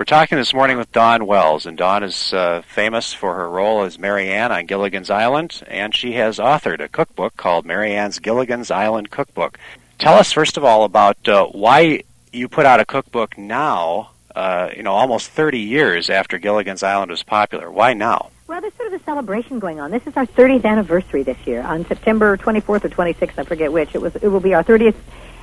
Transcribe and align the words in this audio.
We're 0.00 0.04
talking 0.04 0.38
this 0.38 0.54
morning 0.54 0.78
with 0.78 0.90
Dawn 0.92 1.26
Wells, 1.26 1.66
and 1.66 1.76
Dawn 1.76 2.02
is 2.02 2.32
uh, 2.32 2.62
famous 2.62 3.12
for 3.12 3.34
her 3.34 3.50
role 3.50 3.82
as 3.82 3.98
Mary 3.98 4.30
Ann 4.30 4.50
on 4.50 4.64
Gilligan's 4.64 5.10
Island, 5.10 5.62
and 5.66 5.94
she 5.94 6.12
has 6.12 6.38
authored 6.38 6.80
a 6.80 6.88
cookbook 6.88 7.36
called 7.36 7.66
Mary 7.66 7.94
Ann's 7.94 8.18
Gilligan's 8.18 8.70
Island 8.70 9.10
Cookbook. 9.10 9.58
Tell 9.98 10.14
us, 10.14 10.32
first 10.32 10.56
of 10.56 10.64
all, 10.64 10.84
about 10.84 11.28
uh, 11.28 11.44
why 11.48 12.04
you 12.32 12.48
put 12.48 12.64
out 12.64 12.80
a 12.80 12.86
cookbook 12.86 13.36
now, 13.36 14.12
uh, 14.34 14.70
you 14.74 14.82
know, 14.82 14.92
almost 14.92 15.28
30 15.32 15.58
years 15.58 16.08
after 16.08 16.38
Gilligan's 16.38 16.82
Island 16.82 17.10
was 17.10 17.22
popular. 17.22 17.70
Why 17.70 17.92
now? 17.92 18.30
Well, 18.46 18.62
there's 18.62 18.72
sort 18.76 18.94
of 18.94 19.02
a 19.02 19.04
celebration 19.04 19.58
going 19.58 19.80
on. 19.80 19.90
This 19.90 20.06
is 20.06 20.16
our 20.16 20.24
30th 20.24 20.64
anniversary 20.64 21.24
this 21.24 21.46
year. 21.46 21.60
On 21.60 21.84
September 21.84 22.38
24th 22.38 22.86
or 22.86 22.88
26th, 22.88 23.34
I 23.36 23.44
forget 23.44 23.70
which, 23.70 23.94
it 23.94 24.00
was. 24.00 24.16
It 24.16 24.28
will 24.28 24.40
be 24.40 24.54
our 24.54 24.64
30th 24.64 24.96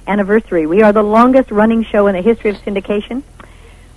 anniversary. 0.08 0.66
We 0.66 0.82
are 0.82 0.92
the 0.92 1.04
longest 1.04 1.52
running 1.52 1.84
show 1.84 2.08
in 2.08 2.16
the 2.16 2.24
history 2.24 2.50
of 2.50 2.58
syndication. 2.58 3.22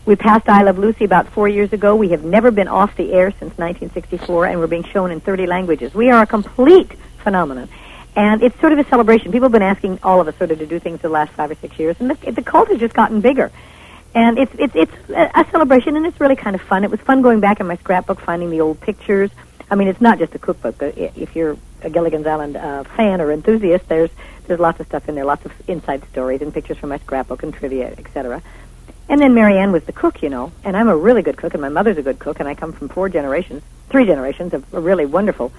We 0.07 0.17
passed 0.17 0.48
I 0.48 0.62
Love 0.62 0.79
Lucy 0.79 1.05
about 1.05 1.29
four 1.29 1.46
years 1.46 1.73
ago. 1.73 1.95
We 1.95 2.09
have 2.09 2.25
never 2.25 2.50
been 2.50 2.68
off 2.68 2.96
the 2.96 3.13
air 3.13 3.31
since 3.31 3.57
1964, 3.58 4.46
and 4.46 4.58
we're 4.58 4.67
being 4.67 4.85
shown 4.85 5.11
in 5.11 5.21
30 5.21 5.46
languages. 5.46 5.95
We 5.95 6.11
are 6.11 6.22
a 6.22 6.27
complete 6.27 6.93
phenomenon. 7.18 7.68
And 8.17 8.43
it's 8.43 8.58
sort 8.61 8.72
of 8.72 8.79
a 8.79 8.85
celebration. 8.89 9.31
People 9.31 9.46
have 9.46 9.53
been 9.53 9.63
asking 9.63 10.00
all 10.03 10.21
of 10.21 10.27
us 10.27 10.36
sort 10.36 10.50
of 10.50 10.58
to 10.58 10.67
do 10.67 10.81
things 10.81 11.00
the 11.00 11.11
last 11.11 11.32
five 11.32 11.50
or 11.50 11.55
six 11.55 11.79
years, 11.79 11.96
and 12.00 12.11
the, 12.11 12.32
the 12.32 12.43
cult 12.43 12.68
has 12.68 12.81
just 12.81 12.94
gotten 12.94 13.21
bigger. 13.21 13.53
And 14.14 14.39
it's 14.39 14.53
it's 14.58 14.75
it's 14.75 14.93
a 15.11 15.46
celebration, 15.53 15.96
and 15.96 16.05
it's 16.05 16.19
really 16.19 16.35
kind 16.35 16.57
of 16.57 16.63
fun. 16.63 16.82
It 16.82 16.91
was 16.91 16.99
fun 17.00 17.22
going 17.22 17.39
back 17.39 17.61
in 17.61 17.69
my 17.69 17.77
scrapbook, 17.77 18.21
finding 18.21 18.50
the 18.50 18.61
old 18.63 18.80
pictures. 18.80 19.30
I 19.71 19.77
mean, 19.77 19.86
it's 19.86 20.00
not 20.00 20.19
just 20.19 20.35
a 20.35 20.39
cookbook. 20.39 20.77
If 20.80 21.36
you're 21.36 21.57
a 21.82 21.91
Gilligan's 21.91 22.27
Island 22.27 22.57
uh, 22.57 22.82
fan 22.82 23.21
or 23.21 23.30
enthusiast, 23.30 23.86
there's 23.89 24.11
there's 24.49 24.58
lots 24.58 24.80
of 24.80 24.86
stuff 24.86 25.08
in 25.08 25.14
there, 25.14 25.25
lots 25.25 25.44
of 25.44 25.53
inside 25.69 26.03
stories 26.08 26.43
and 26.43 26.53
pictures 26.53 26.79
from 26.79 26.89
my 26.89 26.99
scrapbook 26.99 27.44
and 27.44 27.55
trivia, 27.55 27.94
etc. 27.96 28.43
And 29.11 29.21
then 29.21 29.35
Mary 29.35 29.59
Ann 29.59 29.73
was 29.73 29.82
the 29.82 29.93
cook, 29.93 30.23
you 30.23 30.29
know, 30.29 30.53
and 30.63 30.77
I'm 30.77 30.89
a 30.89 30.96
really 30.96 31.23
good 31.23 31.37
cook, 31.37 31.53
and 31.53 31.61
my 31.61 31.69
mother's 31.69 31.99
a 31.99 32.03
good 32.03 32.20
cook, 32.20 32.39
and 32.39 32.48
I 32.48 32.55
come 32.55 32.73
from 32.73 32.89
four 32.89 33.09
generations, 33.09 33.64
three 33.89 34.06
generations 34.06 34.55
of 34.55 34.72
really 34.72 35.05
wonderful 35.05 35.52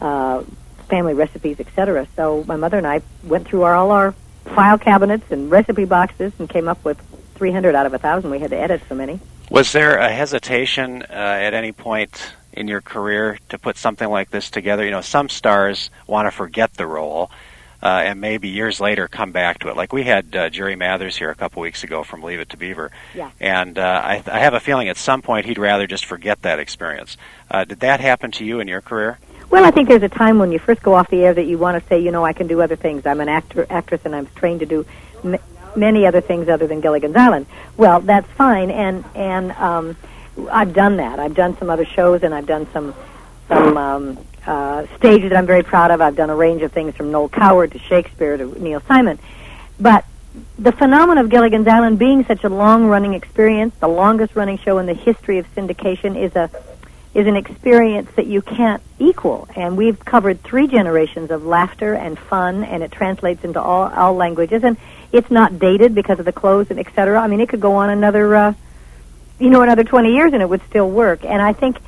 uh, 0.00 0.44
family 0.88 1.12
recipes, 1.12 1.58
etc. 1.58 2.06
So 2.14 2.44
my 2.44 2.54
mother 2.54 2.78
and 2.78 2.86
I 2.86 3.02
went 3.24 3.48
through 3.48 3.62
our, 3.62 3.74
all 3.74 3.90
our 3.90 4.12
file 4.44 4.78
cabinets 4.78 5.32
and 5.32 5.50
recipe 5.50 5.84
boxes 5.84 6.32
and 6.38 6.48
came 6.48 6.68
up 6.68 6.84
with 6.84 7.00
300 7.34 7.74
out 7.74 7.86
of 7.86 7.94
a 7.94 7.98
thousand. 7.98 8.30
We 8.30 8.38
had 8.38 8.50
to 8.50 8.56
edit 8.56 8.80
so 8.88 8.94
many. 8.94 9.18
Was 9.50 9.72
there 9.72 9.98
a 9.98 10.08
hesitation 10.08 11.02
uh, 11.02 11.06
at 11.10 11.54
any 11.54 11.72
point 11.72 12.34
in 12.52 12.68
your 12.68 12.82
career 12.82 13.40
to 13.48 13.58
put 13.58 13.78
something 13.78 14.08
like 14.08 14.30
this 14.30 14.48
together? 14.48 14.84
You 14.84 14.92
know, 14.92 15.00
some 15.00 15.28
stars 15.28 15.90
want 16.06 16.26
to 16.26 16.30
forget 16.30 16.74
the 16.74 16.86
role. 16.86 17.32
Uh, 17.86 18.00
and 18.00 18.20
maybe 18.20 18.48
years 18.48 18.80
later 18.80 19.06
come 19.06 19.30
back 19.30 19.60
to 19.60 19.68
it. 19.68 19.76
Like 19.76 19.92
we 19.92 20.02
had 20.02 20.34
uh, 20.34 20.50
Jerry 20.50 20.74
Mathers 20.74 21.16
here 21.16 21.30
a 21.30 21.36
couple 21.36 21.62
weeks 21.62 21.84
ago 21.84 22.02
from 22.02 22.20
Leave 22.20 22.40
It 22.40 22.48
to 22.48 22.56
Beaver, 22.56 22.90
yeah. 23.14 23.30
and 23.38 23.78
uh, 23.78 24.02
I, 24.04 24.24
I 24.26 24.40
have 24.40 24.54
a 24.54 24.58
feeling 24.58 24.88
at 24.88 24.96
some 24.96 25.22
point 25.22 25.46
he'd 25.46 25.56
rather 25.56 25.86
just 25.86 26.04
forget 26.04 26.42
that 26.42 26.58
experience. 26.58 27.16
Uh, 27.48 27.62
did 27.62 27.78
that 27.80 28.00
happen 28.00 28.32
to 28.32 28.44
you 28.44 28.58
in 28.58 28.66
your 28.66 28.80
career? 28.80 29.20
Well, 29.50 29.64
I 29.64 29.70
think 29.70 29.88
there's 29.88 30.02
a 30.02 30.08
time 30.08 30.40
when 30.40 30.50
you 30.50 30.58
first 30.58 30.82
go 30.82 30.94
off 30.94 31.08
the 31.10 31.22
air 31.22 31.32
that 31.32 31.44
you 31.44 31.58
want 31.58 31.80
to 31.80 31.88
say, 31.88 32.00
you 32.00 32.10
know, 32.10 32.24
I 32.24 32.32
can 32.32 32.48
do 32.48 32.60
other 32.60 32.74
things. 32.74 33.06
I'm 33.06 33.20
an 33.20 33.28
actor, 33.28 33.64
actress, 33.70 34.00
and 34.04 34.16
I'm 34.16 34.26
trained 34.34 34.58
to 34.60 34.66
do 34.66 34.84
m- 35.22 35.38
many 35.76 36.06
other 36.06 36.20
things 36.20 36.48
other 36.48 36.66
than 36.66 36.80
Gilligan's 36.80 37.14
Island. 37.14 37.46
Well, 37.76 38.00
that's 38.00 38.28
fine, 38.32 38.72
and 38.72 39.04
and 39.14 39.52
um, 39.52 39.96
I've 40.50 40.74
done 40.74 40.96
that. 40.96 41.20
I've 41.20 41.36
done 41.36 41.56
some 41.58 41.70
other 41.70 41.84
shows, 41.84 42.24
and 42.24 42.34
I've 42.34 42.46
done 42.46 42.66
some 42.72 42.96
some 43.46 43.76
um, 43.76 44.18
uh, 44.46 44.86
stages 44.96 45.30
that 45.30 45.36
I'm 45.36 45.46
very 45.46 45.62
proud 45.62 45.90
of. 45.90 46.00
I've 46.00 46.16
done 46.16 46.30
a 46.30 46.36
range 46.36 46.62
of 46.62 46.72
things 46.72 46.94
from 46.94 47.10
Noel 47.10 47.28
Coward 47.28 47.72
to 47.72 47.78
Shakespeare 47.78 48.36
to 48.36 48.62
Neil 48.62 48.80
Simon, 48.80 49.18
but 49.78 50.04
the 50.58 50.72
phenomenon 50.72 51.24
of 51.24 51.30
Gilligan's 51.30 51.66
Island 51.66 51.98
being 51.98 52.24
such 52.24 52.44
a 52.44 52.48
long-running 52.48 53.14
experience, 53.14 53.74
the 53.80 53.88
longest-running 53.88 54.58
show 54.58 54.78
in 54.78 54.86
the 54.86 54.94
history 54.94 55.38
of 55.38 55.54
syndication, 55.54 56.16
is 56.16 56.36
a 56.36 56.50
is 57.16 57.26
an 57.26 57.34
experience 57.34 58.10
that 58.16 58.26
you 58.26 58.42
can't 58.42 58.82
equal. 58.98 59.48
And 59.56 59.74
we've 59.74 59.98
covered 60.04 60.42
three 60.42 60.66
generations 60.66 61.30
of 61.30 61.46
laughter 61.46 61.94
and 61.94 62.18
fun, 62.18 62.62
and 62.62 62.82
it 62.82 62.92
translates 62.92 63.42
into 63.42 63.58
all, 63.58 63.90
all 63.90 64.14
languages. 64.14 64.62
And 64.62 64.76
it's 65.12 65.30
not 65.30 65.58
dated 65.58 65.94
because 65.94 66.18
of 66.18 66.26
the 66.26 66.32
clothes 66.32 66.66
and 66.68 66.78
et 66.78 66.88
cetera. 66.94 67.18
I 67.18 67.26
mean, 67.26 67.40
it 67.40 67.48
could 67.48 67.62
go 67.62 67.76
on 67.76 67.88
another, 67.88 68.36
uh, 68.36 68.54
you 69.38 69.48
know, 69.48 69.62
another 69.62 69.82
20 69.82 70.12
years 70.12 70.34
and 70.34 70.42
it 70.42 70.48
would 70.48 70.60
still 70.68 70.90
work. 70.90 71.24
And 71.24 71.40
I 71.40 71.54
think 71.54 71.78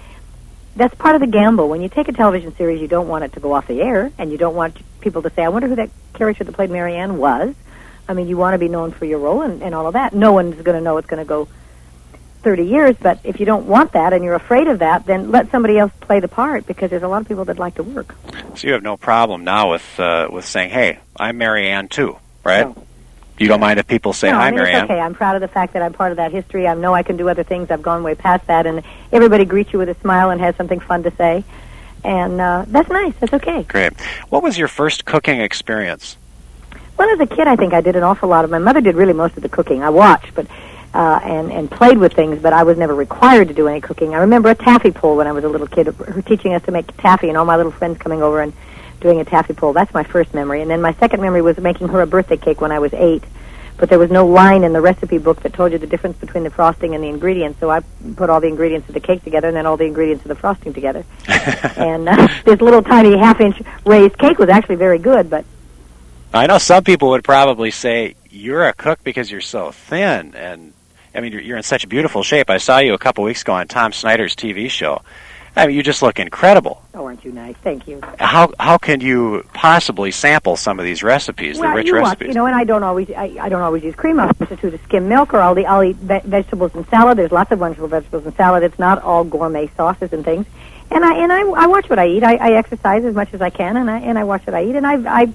that's 0.78 0.94
part 0.94 1.16
of 1.16 1.20
the 1.20 1.26
gamble. 1.26 1.68
When 1.68 1.82
you 1.82 1.88
take 1.88 2.08
a 2.08 2.12
television 2.12 2.54
series, 2.56 2.80
you 2.80 2.88
don't 2.88 3.08
want 3.08 3.24
it 3.24 3.32
to 3.32 3.40
go 3.40 3.52
off 3.52 3.66
the 3.66 3.82
air, 3.82 4.12
and 4.16 4.30
you 4.30 4.38
don't 4.38 4.54
want 4.54 4.78
people 5.00 5.22
to 5.22 5.30
say, 5.30 5.44
I 5.44 5.48
wonder 5.48 5.68
who 5.68 5.74
that 5.76 5.90
character 6.14 6.44
that 6.44 6.52
played 6.54 6.70
Mary 6.70 6.94
Ann 6.94 7.18
was. 7.18 7.54
I 8.08 8.14
mean, 8.14 8.28
you 8.28 8.36
want 8.36 8.54
to 8.54 8.58
be 8.58 8.68
known 8.68 8.92
for 8.92 9.04
your 9.04 9.18
role 9.18 9.42
and, 9.42 9.62
and 9.62 9.74
all 9.74 9.86
of 9.86 9.92
that. 9.92 10.14
No 10.14 10.32
one's 10.32 10.54
going 10.62 10.76
to 10.76 10.80
know 10.80 10.96
it's 10.96 11.08
going 11.08 11.22
to 11.22 11.28
go 11.28 11.48
30 12.42 12.64
years, 12.64 12.96
but 12.98 13.18
if 13.24 13.40
you 13.40 13.46
don't 13.46 13.66
want 13.66 13.92
that 13.92 14.12
and 14.12 14.24
you're 14.24 14.34
afraid 14.34 14.68
of 14.68 14.78
that, 14.78 15.04
then 15.04 15.30
let 15.30 15.50
somebody 15.50 15.76
else 15.76 15.92
play 16.00 16.20
the 16.20 16.28
part 16.28 16.66
because 16.66 16.90
there's 16.90 17.02
a 17.02 17.08
lot 17.08 17.20
of 17.20 17.28
people 17.28 17.44
that 17.46 17.58
like 17.58 17.74
to 17.74 17.82
work. 17.82 18.14
So 18.54 18.66
you 18.68 18.72
have 18.72 18.82
no 18.82 18.96
problem 18.96 19.44
now 19.44 19.72
with 19.72 20.00
uh, 20.00 20.28
with 20.30 20.46
saying, 20.46 20.70
"Hey, 20.70 21.00
I'm 21.18 21.36
Mary 21.38 21.68
Ann 21.68 21.88
too," 21.88 22.16
right? 22.44 22.68
No. 22.68 22.84
You 23.38 23.48
don't 23.48 23.60
mind 23.60 23.78
if 23.78 23.86
people 23.86 24.12
say, 24.12 24.30
no, 24.30 24.36
"Hi, 24.38 24.48
I 24.48 24.50
mean, 24.50 24.60
it's 24.60 24.84
okay. 24.84 24.98
I'm 24.98 25.14
proud 25.14 25.36
of 25.36 25.40
the 25.40 25.48
fact 25.48 25.72
that 25.74 25.82
I'm 25.82 25.92
part 25.92 26.10
of 26.10 26.16
that 26.16 26.32
history. 26.32 26.66
I 26.66 26.74
know 26.74 26.94
I 26.94 27.02
can 27.02 27.16
do 27.16 27.28
other 27.28 27.44
things. 27.44 27.70
I've 27.70 27.82
gone 27.82 28.02
way 28.02 28.14
past 28.14 28.46
that, 28.48 28.66
and 28.66 28.82
everybody 29.12 29.44
greets 29.44 29.72
you 29.72 29.78
with 29.78 29.88
a 29.88 29.94
smile 30.00 30.30
and 30.30 30.40
has 30.40 30.56
something 30.56 30.80
fun 30.80 31.04
to 31.04 31.10
say, 31.12 31.44
and 32.04 32.40
uh, 32.40 32.64
that's 32.68 32.90
nice. 32.90 33.14
That's 33.20 33.32
okay. 33.34 33.62
Great. 33.62 33.98
What 34.28 34.42
was 34.42 34.58
your 34.58 34.68
first 34.68 35.04
cooking 35.04 35.40
experience? 35.40 36.16
Well, 36.96 37.08
as 37.10 37.20
a 37.20 37.26
kid, 37.26 37.46
I 37.46 37.54
think 37.54 37.74
I 37.74 37.80
did 37.80 37.94
an 37.94 38.02
awful 38.02 38.28
lot 38.28 38.44
of. 38.44 38.50
My 38.50 38.58
mother 38.58 38.80
did 38.80 38.96
really 38.96 39.12
most 39.12 39.36
of 39.36 39.42
the 39.44 39.48
cooking. 39.48 39.84
I 39.84 39.90
watched, 39.90 40.34
but 40.34 40.46
uh, 40.94 41.20
and 41.22 41.52
and 41.52 41.70
played 41.70 41.98
with 41.98 42.12
things, 42.14 42.40
but 42.42 42.52
I 42.52 42.64
was 42.64 42.76
never 42.76 42.94
required 42.94 43.48
to 43.48 43.54
do 43.54 43.68
any 43.68 43.80
cooking. 43.80 44.14
I 44.14 44.18
remember 44.18 44.48
a 44.50 44.54
taffy 44.54 44.90
pull 44.90 45.16
when 45.16 45.26
I 45.26 45.32
was 45.32 45.44
a 45.44 45.48
little 45.48 45.68
kid, 45.68 45.86
her 45.86 46.22
teaching 46.22 46.54
us 46.54 46.62
to 46.64 46.72
make 46.72 46.96
taffy, 46.96 47.28
and 47.28 47.36
all 47.36 47.44
my 47.44 47.56
little 47.56 47.72
friends 47.72 47.98
coming 47.98 48.22
over 48.22 48.40
and 48.40 48.52
doing 49.00 49.20
a 49.20 49.24
taffy 49.24 49.54
pull. 49.54 49.72
That's 49.72 49.92
my 49.94 50.02
first 50.02 50.34
memory, 50.34 50.62
and 50.62 50.70
then 50.70 50.80
my 50.80 50.92
second 50.94 51.20
memory 51.20 51.42
was 51.42 51.58
making 51.58 51.88
her 51.88 52.00
a 52.00 52.06
birthday 52.06 52.36
cake 52.36 52.60
when 52.60 52.72
I 52.72 52.78
was 52.78 52.92
eight. 52.94 53.24
But 53.76 53.88
there 53.88 53.98
was 53.98 54.10
no 54.10 54.26
line 54.26 54.64
in 54.64 54.72
the 54.72 54.80
recipe 54.80 55.18
book 55.18 55.42
that 55.42 55.52
told 55.52 55.70
you 55.70 55.78
the 55.78 55.86
difference 55.86 56.16
between 56.18 56.42
the 56.42 56.50
frosting 56.50 56.96
and 56.96 57.04
the 57.04 57.08
ingredients, 57.08 57.60
so 57.60 57.70
I 57.70 57.80
put 58.16 58.28
all 58.28 58.40
the 58.40 58.48
ingredients 58.48 58.88
of 58.88 58.94
the 58.94 59.00
cake 59.00 59.22
together 59.22 59.48
and 59.48 59.56
then 59.56 59.66
all 59.66 59.76
the 59.76 59.84
ingredients 59.84 60.24
of 60.24 60.28
the 60.28 60.34
frosting 60.34 60.74
together. 60.74 61.04
and 61.28 62.08
uh, 62.08 62.26
this 62.44 62.60
little 62.60 62.82
tiny 62.82 63.16
half-inch 63.16 63.62
raised 63.84 64.18
cake 64.18 64.38
was 64.38 64.48
actually 64.48 64.76
very 64.76 64.98
good, 64.98 65.30
but 65.30 65.44
I 66.34 66.46
know 66.46 66.58
some 66.58 66.84
people 66.84 67.10
would 67.10 67.24
probably 67.24 67.70
say 67.70 68.16
you're 68.30 68.66
a 68.66 68.72
cook 68.72 69.02
because 69.02 69.30
you're 69.30 69.40
so 69.40 69.70
thin, 69.70 70.34
and 70.34 70.72
I 71.14 71.20
mean 71.20 71.32
you're, 71.32 71.40
you're 71.40 71.56
in 71.56 71.62
such 71.62 71.88
beautiful 71.88 72.22
shape. 72.22 72.50
I 72.50 72.58
saw 72.58 72.78
you 72.78 72.94
a 72.94 72.98
couple 72.98 73.24
weeks 73.24 73.42
ago 73.42 73.54
on 73.54 73.68
Tom 73.68 73.92
Snyder's 73.92 74.36
TV 74.36 74.68
show. 74.68 75.02
I 75.56 75.66
mean, 75.66 75.76
you 75.76 75.82
just 75.82 76.02
look 76.02 76.20
incredible. 76.20 76.82
oh, 76.94 77.06
aren't 77.06 77.24
you 77.24 77.32
nice? 77.32 77.56
Thank 77.56 77.88
you. 77.88 78.00
How 78.18 78.52
how 78.60 78.78
can 78.78 79.00
you 79.00 79.44
possibly 79.54 80.10
sample 80.12 80.56
some 80.56 80.78
of 80.78 80.84
these 80.84 81.02
recipes, 81.02 81.58
well, 81.58 81.70
the 81.70 81.76
rich 81.76 81.86
you 81.88 81.94
recipes? 81.94 82.26
Want, 82.26 82.28
you 82.28 82.34
know, 82.34 82.46
and 82.46 82.54
I 82.54 82.64
don't 82.64 82.82
always, 82.84 83.10
I, 83.10 83.36
I 83.40 83.48
don't 83.48 83.62
always 83.62 83.82
use 83.82 83.94
cream. 83.96 84.20
I'll 84.20 84.32
substitute 84.34 84.74
a 84.74 84.78
skim 84.84 85.08
milk, 85.08 85.34
or 85.34 85.40
I'll, 85.40 85.58
eat- 85.58 85.66
I'll 85.66 85.82
eat 85.82 85.96
ve- 85.96 86.20
vegetables 86.24 86.74
and 86.74 86.86
salad. 86.88 87.18
There's 87.18 87.32
lots 87.32 87.50
of 87.50 87.58
wonderful 87.60 87.88
vegetables 87.88 88.24
and 88.26 88.34
salad. 88.36 88.62
It's 88.62 88.78
not 88.78 89.02
all 89.02 89.24
gourmet 89.24 89.68
sauces 89.76 90.12
and 90.12 90.24
things. 90.24 90.46
And 90.90 91.04
I 91.04 91.14
and 91.22 91.32
I, 91.32 91.40
I 91.40 91.66
watch 91.66 91.90
what 91.90 91.98
I 91.98 92.06
eat. 92.08 92.22
I, 92.22 92.36
I 92.36 92.52
exercise 92.52 93.04
as 93.04 93.14
much 93.14 93.34
as 93.34 93.42
I 93.42 93.50
can, 93.50 93.76
and 93.76 93.90
I 93.90 93.98
and 93.98 94.18
I 94.18 94.24
watch 94.24 94.46
what 94.46 94.54
I 94.54 94.64
eat. 94.64 94.76
And 94.76 94.86
I 94.86 95.22
I 95.22 95.26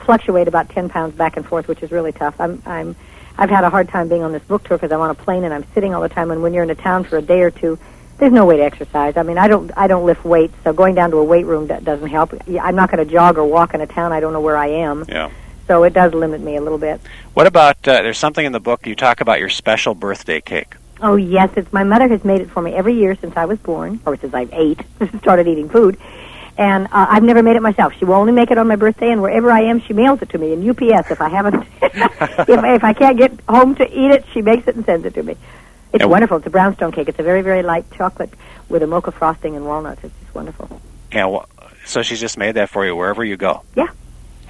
fluctuate 0.00 0.48
about 0.48 0.68
ten 0.70 0.88
pounds 0.88 1.14
back 1.14 1.36
and 1.36 1.46
forth, 1.46 1.68
which 1.68 1.82
is 1.82 1.90
really 1.90 2.12
tough. 2.12 2.38
I'm 2.40 2.62
I'm 2.66 2.96
I've 3.38 3.50
had 3.50 3.64
a 3.64 3.70
hard 3.70 3.88
time 3.88 4.08
being 4.08 4.22
on 4.22 4.32
this 4.32 4.42
book 4.42 4.64
tour 4.64 4.76
because 4.76 4.92
I'm 4.92 5.00
on 5.00 5.10
a 5.10 5.14
plane 5.14 5.44
and 5.44 5.54
I'm 5.54 5.64
sitting 5.72 5.94
all 5.94 6.02
the 6.02 6.08
time. 6.08 6.30
And 6.30 6.42
when 6.42 6.52
you're 6.52 6.64
in 6.64 6.70
a 6.70 6.74
town 6.74 7.04
for 7.04 7.16
a 7.18 7.22
day 7.22 7.40
or 7.42 7.50
two, 7.50 7.78
there's 8.18 8.32
no 8.32 8.44
way 8.44 8.56
to 8.58 8.62
exercise. 8.64 9.16
I 9.16 9.22
mean, 9.22 9.38
I 9.38 9.48
don't 9.48 9.70
I 9.76 9.86
don't 9.86 10.04
lift 10.04 10.24
weights, 10.24 10.54
so 10.64 10.72
going 10.72 10.94
down 10.94 11.10
to 11.10 11.18
a 11.18 11.24
weight 11.24 11.46
room 11.46 11.68
that 11.68 11.84
doesn't 11.84 12.08
help. 12.08 12.34
I'm 12.48 12.74
not 12.74 12.90
going 12.90 13.04
to 13.04 13.10
jog 13.10 13.38
or 13.38 13.44
walk 13.44 13.74
in 13.74 13.80
a 13.80 13.86
town 13.86 14.12
I 14.12 14.20
don't 14.20 14.32
know 14.32 14.40
where 14.40 14.56
I 14.56 14.68
am. 14.68 15.04
yeah. 15.08 15.30
So 15.66 15.82
it 15.84 15.92
does 15.92 16.14
limit 16.14 16.40
me 16.40 16.56
a 16.56 16.62
little 16.62 16.78
bit. 16.78 16.98
What 17.34 17.46
about? 17.46 17.76
Uh, 17.86 18.00
there's 18.02 18.16
something 18.18 18.44
in 18.44 18.52
the 18.52 18.60
book 18.60 18.86
you 18.86 18.94
talk 18.94 19.20
about 19.20 19.38
your 19.38 19.50
special 19.50 19.94
birthday 19.94 20.40
cake. 20.40 20.74
Oh 21.00 21.16
yes, 21.16 21.50
it's 21.56 21.72
my 21.72 21.84
mother 21.84 22.08
has 22.08 22.24
made 22.24 22.40
it 22.40 22.50
for 22.50 22.62
me 22.62 22.72
every 22.72 22.94
year 22.94 23.14
since 23.16 23.36
I 23.36 23.44
was 23.44 23.58
born, 23.58 24.00
or 24.06 24.16
since 24.16 24.34
I've 24.34 24.52
ate, 24.52 24.80
started 25.20 25.46
eating 25.46 25.68
food. 25.68 25.98
And 26.56 26.86
uh, 26.86 27.06
I've 27.08 27.22
never 27.22 27.40
made 27.40 27.54
it 27.54 27.62
myself. 27.62 27.92
She 27.98 28.04
will 28.04 28.14
only 28.14 28.32
make 28.32 28.50
it 28.50 28.58
on 28.58 28.66
my 28.66 28.74
birthday, 28.74 29.12
and 29.12 29.22
wherever 29.22 29.48
I 29.50 29.60
am, 29.60 29.80
she 29.80 29.92
mails 29.92 30.22
it 30.22 30.30
to 30.30 30.38
me 30.38 30.52
in 30.54 30.68
UPS. 30.68 31.10
If 31.10 31.20
I 31.20 31.28
haven't, 31.28 31.66
if 31.82 32.48
if 32.48 32.82
I 32.82 32.92
can't 32.94 33.16
get 33.16 33.38
home 33.48 33.76
to 33.76 33.84
eat 33.86 34.10
it, 34.10 34.24
she 34.32 34.42
makes 34.42 34.66
it 34.66 34.74
and 34.74 34.84
sends 34.84 35.06
it 35.06 35.14
to 35.14 35.22
me. 35.22 35.36
It's 35.92 36.02
And- 36.02 36.10
wonderful. 36.10 36.36
It's 36.38 36.46
a 36.46 36.50
brownstone 36.50 36.92
cake. 36.92 37.08
It's 37.08 37.18
a 37.18 37.22
very 37.22 37.42
very 37.42 37.62
light 37.62 37.84
chocolate 37.92 38.32
with 38.68 38.82
a 38.82 38.86
mocha 38.86 39.10
frosting 39.12 39.56
and 39.56 39.64
walnuts. 39.66 40.04
It's 40.04 40.14
just 40.20 40.34
wonderful. 40.34 40.80
Yeah. 41.12 41.28
wh- 41.30 41.46
So 41.86 42.02
she's 42.02 42.20
just 42.20 42.36
made 42.36 42.52
that 42.56 42.68
for 42.68 42.84
you 42.84 42.94
wherever 42.94 43.24
you 43.24 43.36
go. 43.38 43.62
Yeah. 43.74 43.86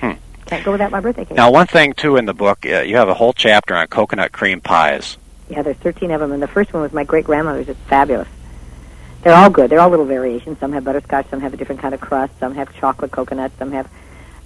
Hmm. 0.00 0.12
Can't 0.46 0.64
go 0.64 0.72
without 0.72 0.90
my 0.90 0.98
birthday 1.00 1.24
cake. 1.24 1.36
Now, 1.36 1.50
one 1.52 1.66
thing 1.68 1.92
too 1.92 2.16
in 2.16 2.24
the 2.26 2.34
book, 2.34 2.66
uh, 2.66 2.80
you 2.80 2.96
have 2.96 3.08
a 3.08 3.14
whole 3.14 3.32
chapter 3.32 3.76
on 3.76 3.86
coconut 3.86 4.32
cream 4.32 4.60
pies. 4.60 5.16
Yeah, 5.48 5.62
there's 5.62 5.76
13 5.76 6.10
of 6.10 6.20
them, 6.20 6.32
and 6.32 6.42
the 6.42 6.48
first 6.48 6.72
one 6.74 6.82
was 6.82 6.92
my 6.92 7.04
great 7.04 7.24
grandmother's. 7.24 7.68
It's 7.68 7.78
fabulous. 7.88 8.26
They're 9.22 9.34
all 9.34 9.50
good. 9.50 9.70
They're 9.70 9.80
all 9.80 9.88
little 9.88 10.04
variations. 10.04 10.58
Some 10.58 10.72
have 10.72 10.84
butterscotch, 10.84 11.26
some 11.30 11.40
have 11.40 11.54
a 11.54 11.56
different 11.56 11.80
kind 11.80 11.94
of 11.94 12.00
crust, 12.00 12.32
some 12.40 12.54
have 12.54 12.72
chocolate 12.74 13.10
coconut, 13.12 13.52
some 13.58 13.70
have 13.72 13.88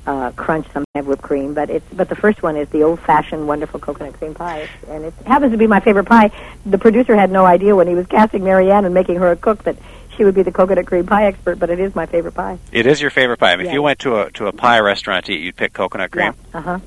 uh, 0.07 0.31
crunch, 0.33 0.67
some 0.73 0.85
have 0.95 1.07
whipped 1.07 1.23
cream, 1.23 1.55
but 1.55 1.71
it's 1.71 1.87
but 1.95 2.09
the 2.09 2.17
first 2.17 2.43
one 2.43 2.57
is 2.57 2.69
the 2.71 2.83
old-fashioned, 2.83 3.47
wonderful 3.47 3.79
coconut 3.81 4.15
cream 4.15 4.35
pie, 4.35 4.69
and 4.89 5.05
it 5.05 5.15
happens 5.27 5.53
to 5.53 5.59
be 5.59 5.67
my 5.67 5.81
favorite 5.81 6.05
pie. 6.07 6.31
The 6.67 6.79
producer 6.79 7.15
had 7.17 7.31
no 7.31 7.45
idea 7.47 7.77
when 7.77 7.87
he 7.87 7.95
was 7.95 8.07
casting 8.07 8.45
Mary 8.45 8.71
Ann 8.71 8.85
and 8.85 8.93
making 8.95 9.17
her 9.17 9.31
a 9.31 9.37
cook 9.37 9.63
that 9.65 9.77
she 10.17 10.25
would 10.25 10.35
be 10.35 10.43
the 10.43 10.53
coconut 10.53 10.87
cream 10.87 11.07
pie 11.07 11.25
expert, 11.27 11.59
but 11.59 11.71
it 11.71 11.79
is 11.81 11.95
my 11.95 12.07
favorite 12.07 12.35
pie. 12.35 12.59
It 12.73 12.87
is 12.87 13.01
your 13.01 13.11
favorite 13.11 13.39
pie. 13.39 13.53
I 13.53 13.57
mean, 13.57 13.67
Yeah. 13.67 13.71
If 13.73 13.75
you 13.75 13.83
went 13.83 13.99
to 14.01 14.17
a 14.21 14.31
to 14.33 14.47
a 14.47 14.53
pie 14.53 14.81
restaurant 14.81 15.27
to 15.27 15.33
eat, 15.33 15.41
you'd 15.43 15.57
pick 15.57 15.73
coconut 15.73 16.11
cream. 16.11 16.35
Yeah. 16.53 16.59
Uh 16.59 16.63
huh. 16.63 16.79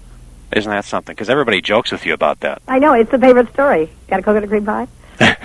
Isn't 0.56 0.72
that 0.72 0.86
something? 0.86 1.14
Because 1.14 1.30
everybody 1.30 1.62
jokes 1.62 1.92
with 1.92 2.06
you 2.06 2.14
about 2.14 2.42
that. 2.42 2.62
I 2.68 2.80
know 2.80 2.94
it's 2.94 3.12
a 3.12 3.20
favorite 3.20 3.52
story. 3.54 3.90
Got 4.08 4.20
a 4.20 4.24
coconut 4.24 4.50
cream 4.50 4.66
pie? 4.66 4.88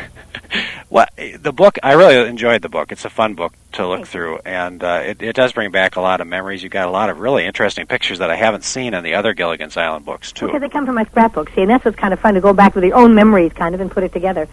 well, 0.90 1.06
the 1.16 1.52
book 1.52 1.78
I 1.82 1.92
really 1.92 2.28
enjoyed 2.28 2.62
the 2.62 2.68
book. 2.68 2.92
It's 2.92 3.04
a 3.04 3.10
fun 3.10 3.34
book 3.34 3.52
to 3.72 3.86
look 3.86 3.98
Thank 3.98 4.08
through, 4.08 4.38
and 4.44 4.82
uh, 4.82 5.02
it, 5.04 5.22
it 5.22 5.36
does 5.36 5.52
bring 5.52 5.70
back 5.70 5.96
a 5.96 6.00
lot 6.00 6.20
of 6.20 6.26
memories. 6.26 6.62
You've 6.62 6.72
got 6.72 6.88
a 6.88 6.90
lot 6.90 7.10
of 7.10 7.20
really 7.20 7.44
interesting 7.44 7.86
pictures 7.86 8.18
that 8.18 8.30
I 8.30 8.36
haven't 8.36 8.64
seen 8.64 8.94
in 8.94 9.04
the 9.04 9.14
other 9.14 9.32
Gilligan's 9.34 9.76
Island 9.76 10.04
books 10.04 10.32
too. 10.32 10.46
Because 10.46 10.60
they 10.60 10.68
come 10.68 10.86
from 10.86 10.96
my 10.96 11.04
scrapbook. 11.04 11.50
See, 11.50 11.62
and 11.62 11.70
that's 11.70 11.84
what's 11.84 11.96
kind 11.96 12.12
of 12.12 12.20
fun 12.20 12.34
to 12.34 12.40
go 12.40 12.52
back 12.52 12.74
with 12.74 12.84
your 12.84 12.96
own 12.96 13.14
memories, 13.14 13.52
kind 13.52 13.74
of, 13.74 13.80
and 13.80 13.90
put 13.90 14.04
it 14.04 14.12
together. 14.12 14.48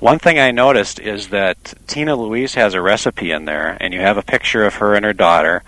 One 0.00 0.18
thing 0.18 0.38
I 0.38 0.50
noticed 0.50 0.98
is 0.98 1.28
that 1.28 1.74
Tina 1.86 2.16
Louise 2.16 2.54
has 2.54 2.74
a 2.74 2.80
recipe 2.80 3.32
in 3.32 3.44
there, 3.44 3.76
and 3.80 3.92
you 3.92 4.00
have 4.00 4.16
a 4.16 4.22
picture 4.22 4.64
of 4.64 4.76
her 4.76 4.94
and 4.94 5.04
her 5.04 5.12
daughter. 5.12 5.62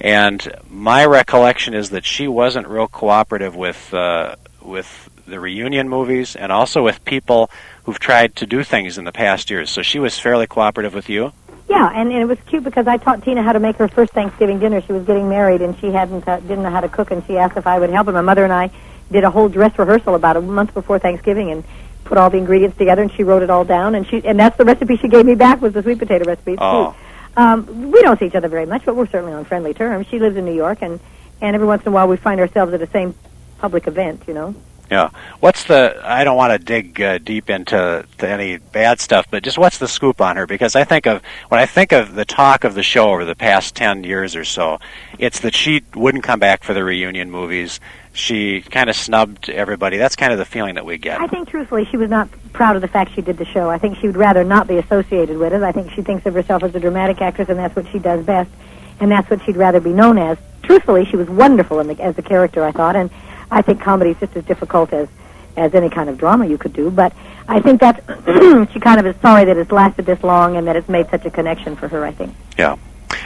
And 0.00 0.50
my 0.68 1.04
recollection 1.04 1.74
is 1.74 1.90
that 1.90 2.04
she 2.04 2.28
wasn't 2.28 2.68
real 2.68 2.88
cooperative 2.88 3.54
with 3.54 3.92
uh, 3.92 4.36
with 4.62 5.09
the 5.30 5.40
reunion 5.40 5.88
movies, 5.88 6.36
and 6.36 6.52
also 6.52 6.82
with 6.82 7.04
people 7.04 7.50
who've 7.84 7.98
tried 7.98 8.36
to 8.36 8.46
do 8.46 8.62
things 8.62 8.98
in 8.98 9.04
the 9.04 9.12
past 9.12 9.50
years. 9.50 9.70
So 9.70 9.82
she 9.82 9.98
was 9.98 10.18
fairly 10.18 10.46
cooperative 10.46 10.94
with 10.94 11.08
you. 11.08 11.32
Yeah, 11.70 11.88
and, 11.94 12.10
and 12.10 12.20
it 12.20 12.26
was 12.26 12.38
cute 12.46 12.64
because 12.64 12.88
I 12.88 12.96
taught 12.96 13.22
Tina 13.22 13.42
how 13.44 13.52
to 13.52 13.60
make 13.60 13.76
her 13.76 13.86
first 13.86 14.12
Thanksgiving 14.12 14.58
dinner. 14.58 14.80
She 14.82 14.92
was 14.92 15.04
getting 15.04 15.28
married 15.28 15.62
and 15.62 15.78
she 15.78 15.92
hadn't 15.92 16.26
uh, 16.26 16.40
didn't 16.40 16.64
know 16.64 16.70
how 16.70 16.80
to 16.80 16.88
cook, 16.88 17.12
and 17.12 17.24
she 17.26 17.38
asked 17.38 17.56
if 17.56 17.66
I 17.66 17.78
would 17.78 17.90
help. 17.90 18.08
And 18.08 18.16
my 18.16 18.22
mother 18.22 18.42
and 18.42 18.52
I 18.52 18.70
did 19.12 19.22
a 19.22 19.30
whole 19.30 19.48
dress 19.48 19.78
rehearsal 19.78 20.16
about 20.16 20.36
a 20.36 20.40
month 20.40 20.74
before 20.74 20.98
Thanksgiving 20.98 21.52
and 21.52 21.64
put 22.04 22.18
all 22.18 22.28
the 22.28 22.38
ingredients 22.38 22.76
together. 22.76 23.02
And 23.02 23.12
she 23.12 23.22
wrote 23.22 23.42
it 23.42 23.50
all 23.50 23.64
down, 23.64 23.94
and 23.94 24.04
she 24.04 24.20
and 24.24 24.38
that's 24.38 24.56
the 24.56 24.64
recipe 24.64 24.96
she 24.96 25.06
gave 25.06 25.24
me 25.24 25.36
back 25.36 25.62
was 25.62 25.72
the 25.72 25.82
sweet 25.82 26.00
potato 26.00 26.24
recipe. 26.24 26.56
Oh. 26.58 26.96
Um, 27.36 27.92
we 27.92 28.02
don't 28.02 28.18
see 28.18 28.26
each 28.26 28.34
other 28.34 28.48
very 28.48 28.66
much, 28.66 28.84
but 28.84 28.96
we're 28.96 29.06
certainly 29.06 29.32
on 29.32 29.44
friendly 29.44 29.72
terms. 29.72 30.08
She 30.08 30.18
lives 30.18 30.36
in 30.36 30.44
New 30.44 30.54
York, 30.54 30.78
and 30.82 30.98
and 31.40 31.54
every 31.54 31.68
once 31.68 31.82
in 31.82 31.88
a 31.88 31.92
while 31.92 32.08
we 32.08 32.16
find 32.16 32.40
ourselves 32.40 32.72
at 32.72 32.80
the 32.80 32.88
same 32.88 33.14
public 33.58 33.86
event. 33.86 34.24
You 34.26 34.34
know. 34.34 34.54
Yeah. 34.90 35.10
What's 35.38 35.64
the? 35.64 36.00
I 36.02 36.24
don't 36.24 36.36
want 36.36 36.52
to 36.52 36.58
dig 36.58 37.00
uh, 37.00 37.18
deep 37.18 37.48
into 37.48 38.04
to 38.18 38.28
any 38.28 38.56
bad 38.58 39.00
stuff, 39.00 39.26
but 39.30 39.44
just 39.44 39.56
what's 39.56 39.78
the 39.78 39.86
scoop 39.86 40.20
on 40.20 40.36
her? 40.36 40.46
Because 40.46 40.74
I 40.74 40.82
think 40.82 41.06
of 41.06 41.22
when 41.48 41.60
I 41.60 41.66
think 41.66 41.92
of 41.92 42.14
the 42.14 42.24
talk 42.24 42.64
of 42.64 42.74
the 42.74 42.82
show 42.82 43.10
over 43.10 43.24
the 43.24 43.36
past 43.36 43.76
ten 43.76 44.02
years 44.02 44.34
or 44.34 44.44
so, 44.44 44.80
it's 45.18 45.40
that 45.40 45.54
she 45.54 45.82
wouldn't 45.94 46.24
come 46.24 46.40
back 46.40 46.64
for 46.64 46.74
the 46.74 46.82
reunion 46.82 47.30
movies. 47.30 47.78
She 48.12 48.62
kind 48.62 48.90
of 48.90 48.96
snubbed 48.96 49.48
everybody. 49.48 49.96
That's 49.96 50.16
kind 50.16 50.32
of 50.32 50.38
the 50.38 50.44
feeling 50.44 50.74
that 50.74 50.84
we 50.84 50.98
get. 50.98 51.20
I 51.20 51.28
think, 51.28 51.48
truthfully, 51.48 51.84
she 51.84 51.96
was 51.96 52.10
not 52.10 52.28
proud 52.52 52.74
of 52.74 52.82
the 52.82 52.88
fact 52.88 53.14
she 53.14 53.22
did 53.22 53.38
the 53.38 53.44
show. 53.44 53.70
I 53.70 53.78
think 53.78 53.98
she 53.98 54.08
would 54.08 54.16
rather 54.16 54.42
not 54.42 54.66
be 54.66 54.78
associated 54.78 55.38
with 55.38 55.52
it. 55.52 55.62
I 55.62 55.70
think 55.70 55.92
she 55.92 56.02
thinks 56.02 56.26
of 56.26 56.34
herself 56.34 56.64
as 56.64 56.74
a 56.74 56.80
dramatic 56.80 57.20
actress, 57.20 57.48
and 57.48 57.56
that's 57.56 57.76
what 57.76 57.86
she 57.92 58.00
does 58.00 58.26
best, 58.26 58.50
and 58.98 59.12
that's 59.12 59.30
what 59.30 59.40
she'd 59.44 59.56
rather 59.56 59.78
be 59.78 59.92
known 59.92 60.18
as. 60.18 60.36
Truthfully, 60.64 61.04
she 61.04 61.16
was 61.16 61.30
wonderful 61.30 61.78
in 61.78 61.86
the, 61.86 62.00
as 62.02 62.18
a 62.18 62.22
character, 62.22 62.64
I 62.64 62.72
thought, 62.72 62.96
and 62.96 63.10
I 63.50 63.62
think 63.62 63.80
comedy 63.80 64.10
is 64.10 64.16
just 64.18 64.36
as 64.36 64.44
difficult 64.44 64.92
as 64.92 65.08
as 65.56 65.74
any 65.74 65.90
kind 65.90 66.08
of 66.08 66.16
drama 66.16 66.46
you 66.46 66.56
could 66.56 66.72
do. 66.72 66.90
But 66.90 67.12
I 67.48 67.60
think 67.60 67.80
that 67.80 68.02
she 68.72 68.80
kind 68.80 69.00
of 69.00 69.06
is 69.06 69.16
sorry 69.20 69.44
that 69.44 69.56
it's 69.56 69.72
lasted 69.72 70.06
this 70.06 70.22
long 70.22 70.56
and 70.56 70.66
that 70.68 70.76
it's 70.76 70.88
made 70.88 71.10
such 71.10 71.24
a 71.26 71.30
connection 71.30 71.76
for 71.76 71.88
her. 71.88 72.04
I 72.04 72.12
think. 72.12 72.34
Yeah. 72.56 72.76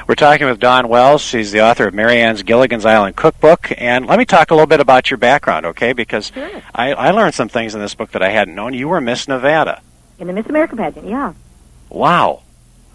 We're 0.08 0.14
talking 0.14 0.46
with 0.46 0.60
Dawn 0.60 0.88
Wells. 0.88 1.22
She's 1.22 1.52
the 1.52 1.60
author 1.62 1.86
of 1.88 1.94
Mary 1.94 2.20
Ann's 2.20 2.42
Gilligan's 2.42 2.84
Island 2.86 3.16
Cookbook. 3.16 3.70
And 3.78 4.06
let 4.06 4.18
me 4.18 4.24
talk 4.24 4.50
a 4.50 4.54
little 4.54 4.66
bit 4.66 4.80
about 4.80 5.10
your 5.10 5.18
background, 5.18 5.66
okay? 5.66 5.92
Because 5.92 6.32
Sure. 6.34 6.62
I, 6.74 6.92
I 6.94 7.10
learned 7.10 7.34
some 7.34 7.48
things 7.48 7.74
in 7.74 7.80
this 7.80 7.94
book 7.94 8.10
that 8.12 8.22
I 8.22 8.30
hadn't 8.30 8.54
known. 8.54 8.72
You 8.74 8.88
were 8.88 9.00
Miss 9.00 9.28
Nevada. 9.28 9.82
In 10.18 10.26
the 10.26 10.32
Miss 10.32 10.46
America 10.46 10.74
pageant, 10.76 11.06
yeah. 11.06 11.34
Wow. 11.90 12.42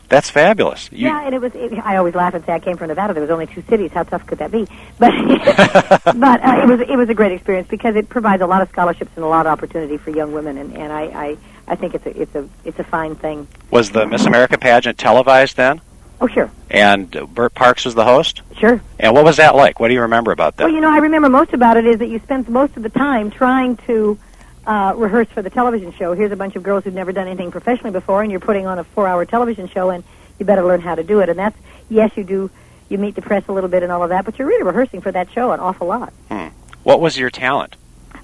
That's 0.09 0.29
fabulous. 0.29 0.89
You, 0.91 1.07
yeah, 1.07 1.23
and 1.25 1.35
it 1.35 1.39
was. 1.39 1.53
It, 1.55 1.73
I 1.85 1.97
always 1.97 2.15
laugh 2.15 2.33
and 2.33 2.43
say 2.43 2.53
I 2.53 2.59
came 2.59 2.77
from 2.77 2.87
Nevada. 2.87 3.13
There 3.13 3.21
was 3.21 3.29
only 3.29 3.45
two 3.47 3.61
cities. 3.69 3.91
How 3.91 4.03
tough 4.03 4.25
could 4.25 4.39
that 4.39 4.51
be? 4.51 4.67
But 4.97 5.11
but 6.03 6.43
uh, 6.43 6.61
it 6.63 6.67
was 6.67 6.81
it 6.81 6.97
was 6.97 7.09
a 7.09 7.13
great 7.13 7.31
experience 7.31 7.67
because 7.67 7.95
it 7.95 8.09
provides 8.09 8.41
a 8.41 8.47
lot 8.47 8.61
of 8.61 8.69
scholarships 8.69 9.11
and 9.15 9.23
a 9.23 9.27
lot 9.27 9.45
of 9.45 9.51
opportunity 9.51 9.97
for 9.97 10.09
young 10.09 10.31
women, 10.33 10.57
and, 10.57 10.75
and 10.75 10.91
I, 10.91 11.03
I 11.03 11.37
I 11.67 11.75
think 11.75 11.93
it's 11.93 12.05
a 12.05 12.21
it's 12.21 12.35
a 12.35 12.49
it's 12.65 12.79
a 12.79 12.83
fine 12.83 13.15
thing. 13.15 13.47
Was 13.71 13.91
the 13.91 14.05
Miss 14.07 14.25
America 14.25 14.57
pageant 14.57 14.97
televised 14.97 15.55
then? 15.57 15.79
Oh 16.21 16.27
sure, 16.27 16.51
And 16.69 17.09
Bert 17.33 17.53
Parks 17.53 17.85
was 17.85 17.95
the 17.95 18.03
host? 18.03 18.41
sure. 18.57 18.81
And 18.99 19.13
what 19.13 19.23
was 19.23 19.37
that 19.37 19.55
like? 19.55 19.79
What 19.79 19.87
do 19.87 19.93
you 19.93 20.01
remember 20.01 20.33
about 20.33 20.57
that? 20.57 20.65
Well, 20.65 20.73
you 20.73 20.81
know, 20.81 20.91
I 20.91 20.97
remember 20.97 21.29
most 21.29 21.53
about 21.53 21.77
it 21.77 21.85
is 21.85 21.99
that 21.99 22.07
you 22.07 22.19
spent 22.19 22.49
most 22.49 22.75
of 22.75 22.83
the 22.83 22.89
time 22.89 23.31
trying 23.31 23.77
to 23.87 24.19
uh, 24.65 24.93
rehearse 24.95 25.27
for 25.29 25.41
the 25.41 25.49
television 25.49 25.93
show. 25.93 26.13
Here's 26.13 26.31
a 26.31 26.35
bunch 26.35 26.55
of 26.55 26.63
girls 26.63 26.83
who've 26.83 26.93
never 26.93 27.11
done 27.11 27.27
anything 27.27 27.51
professionally 27.51 27.91
before, 27.91 28.21
and 28.21 28.31
you're 28.31 28.39
putting 28.39 28.67
on 28.67 28.79
a 28.79 28.83
four-hour 28.83 29.25
television 29.25 29.67
show, 29.67 29.89
and 29.89 30.03
you 30.37 30.45
better 30.45 30.63
learn 30.63 30.81
how 30.81 30.95
to 30.95 31.03
do 31.03 31.19
it. 31.19 31.29
And 31.29 31.39
that's 31.39 31.57
yes, 31.89 32.11
you 32.15 32.23
do. 32.23 32.49
You 32.89 32.97
meet 32.97 33.15
the 33.15 33.21
press 33.21 33.47
a 33.47 33.53
little 33.53 33.69
bit 33.69 33.83
and 33.83 33.91
all 33.91 34.01
of 34.01 34.09
that, 34.09 34.25
but 34.25 34.39
you're 34.39 34.47
really 34.47 34.63
rehearsing 34.63 35.01
for 35.01 35.11
that 35.11 35.31
show 35.31 35.51
an 35.51 35.59
awful 35.59 35.85
lot. 35.87 36.11
what 36.83 36.99
was 36.99 37.17
your 37.17 37.29
talent? 37.29 37.75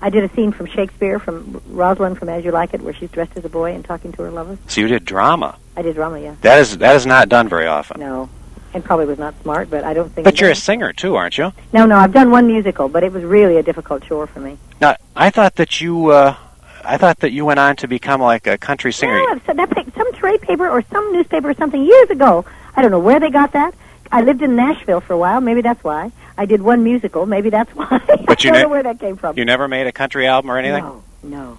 I 0.02 0.10
did 0.10 0.24
a 0.24 0.34
scene 0.36 0.52
from 0.52 0.66
Shakespeare, 0.66 1.20
from 1.20 1.62
Rosalind 1.68 2.18
from 2.18 2.30
As 2.30 2.44
You 2.44 2.52
Like 2.52 2.74
It, 2.74 2.82
where 2.82 2.94
she's 2.94 3.10
dressed 3.12 3.38
as 3.38 3.46
a 3.46 3.50
boy 3.50 3.74
and 3.74 3.86
talking 3.86 4.12
to 4.14 4.24
her 4.24 4.32
lover. 4.32 4.58
So 4.68 4.82
you 4.82 4.88
did 4.88 5.06
drama. 5.06 5.58
I 5.78 5.82
did 5.82 5.96
drama, 5.96 6.20
yeah. 6.20 6.36
That 6.42 6.60
is 6.60 6.78
that 6.80 6.96
is 6.96 7.06
not 7.06 7.30
done 7.30 7.48
very 7.48 7.68
often. 7.68 8.00
No, 8.00 8.30
and 8.76 8.84
probably 8.84 9.06
was 9.06 9.18
not 9.18 9.34
smart, 9.42 9.70
but 9.70 9.84
I 9.84 9.94
don't 9.94 10.12
think. 10.12 10.26
But 10.26 10.40
you're 10.40 10.52
a 10.52 10.56
singer 10.56 10.94
too, 10.94 11.16
aren't 11.16 11.38
you? 11.38 11.52
no, 11.74 11.86
no. 11.86 11.96
I've 11.96 12.14
done 12.14 12.30
one 12.30 12.46
musical, 12.46 12.90
but 12.90 13.04
it 13.04 13.12
was 13.12 13.24
really 13.24 13.58
a 13.58 13.64
difficult 13.64 14.04
chore 14.04 14.28
for 14.28 14.42
me. 14.42 14.58
Now, 14.82 14.98
I 15.16 15.30
thought 15.30 15.56
that 15.56 15.80
you 15.82 16.12
uh, 16.12 16.36
I 16.84 16.98
thought 16.98 17.20
that 17.20 17.32
you 17.32 17.46
went 17.46 17.60
on 17.60 17.78
to 17.78 17.88
become 17.88 18.22
like 18.22 18.46
a 18.46 18.58
country 18.58 18.92
singer. 18.92 19.18
No, 19.18 19.40
so 19.46 19.54
that 19.54 19.70
some 19.96 20.14
trade 20.14 20.42
paper 20.42 20.70
or 20.70 20.84
some 20.92 21.12
newspaper 21.14 21.50
or 21.50 21.54
something 21.56 21.84
years 21.84 22.10
ago. 22.10 22.46
I 22.76 22.82
don't 22.82 22.92
know 22.92 23.00
where 23.00 23.20
they 23.20 23.30
got 23.30 23.54
that. 23.54 23.74
I 24.12 24.22
lived 24.22 24.42
in 24.42 24.56
Nashville 24.56 25.00
for 25.00 25.14
a 25.14 25.18
while. 25.18 25.42
Maybe 25.42 25.62
that's 25.62 25.84
why. 25.84 26.12
I 26.38 26.46
did 26.46 26.62
one 26.62 26.84
musical. 26.84 27.26
Maybe 27.26 27.50
that's 27.50 27.72
why. 27.76 28.02
But 28.28 28.44
you 28.44 28.50
I 28.50 28.54
don't 28.54 28.60
ne- 28.60 28.62
know 28.64 28.70
where 28.70 28.84
that 28.84 29.00
came 29.00 29.16
from. 29.16 29.38
You 29.38 29.46
never 29.46 29.68
made 29.70 29.88
a 29.88 29.92
country 29.94 30.28
album 30.28 30.52
or 30.52 30.58
anything? 30.58 30.84
No, 30.84 31.04
no, 31.24 31.58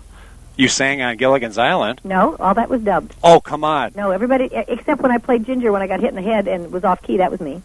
You 0.56 0.68
sang 0.68 1.02
on 1.02 1.16
Gilligan's 1.16 1.58
Island. 1.58 2.00
no. 2.04 2.34
All 2.40 2.54
that 2.54 2.68
was 2.70 2.80
dubbed. 2.82 3.14
Oh, 3.22 3.40
come 3.40 3.62
on. 3.64 3.92
No, 3.94 4.10
everybody 4.10 4.48
except 4.52 5.02
when 5.02 5.10
I 5.12 5.18
played 5.18 5.44
Ginger 5.44 5.70
when 5.72 5.82
I 5.82 5.86
got 5.86 6.00
hit 6.00 6.08
in 6.10 6.14
the 6.16 6.22
head 6.22 6.48
and 6.48 6.72
was 6.72 6.82
off 6.84 7.02
key. 7.02 7.18
That 7.18 7.30
was 7.30 7.40
me. 7.40 7.62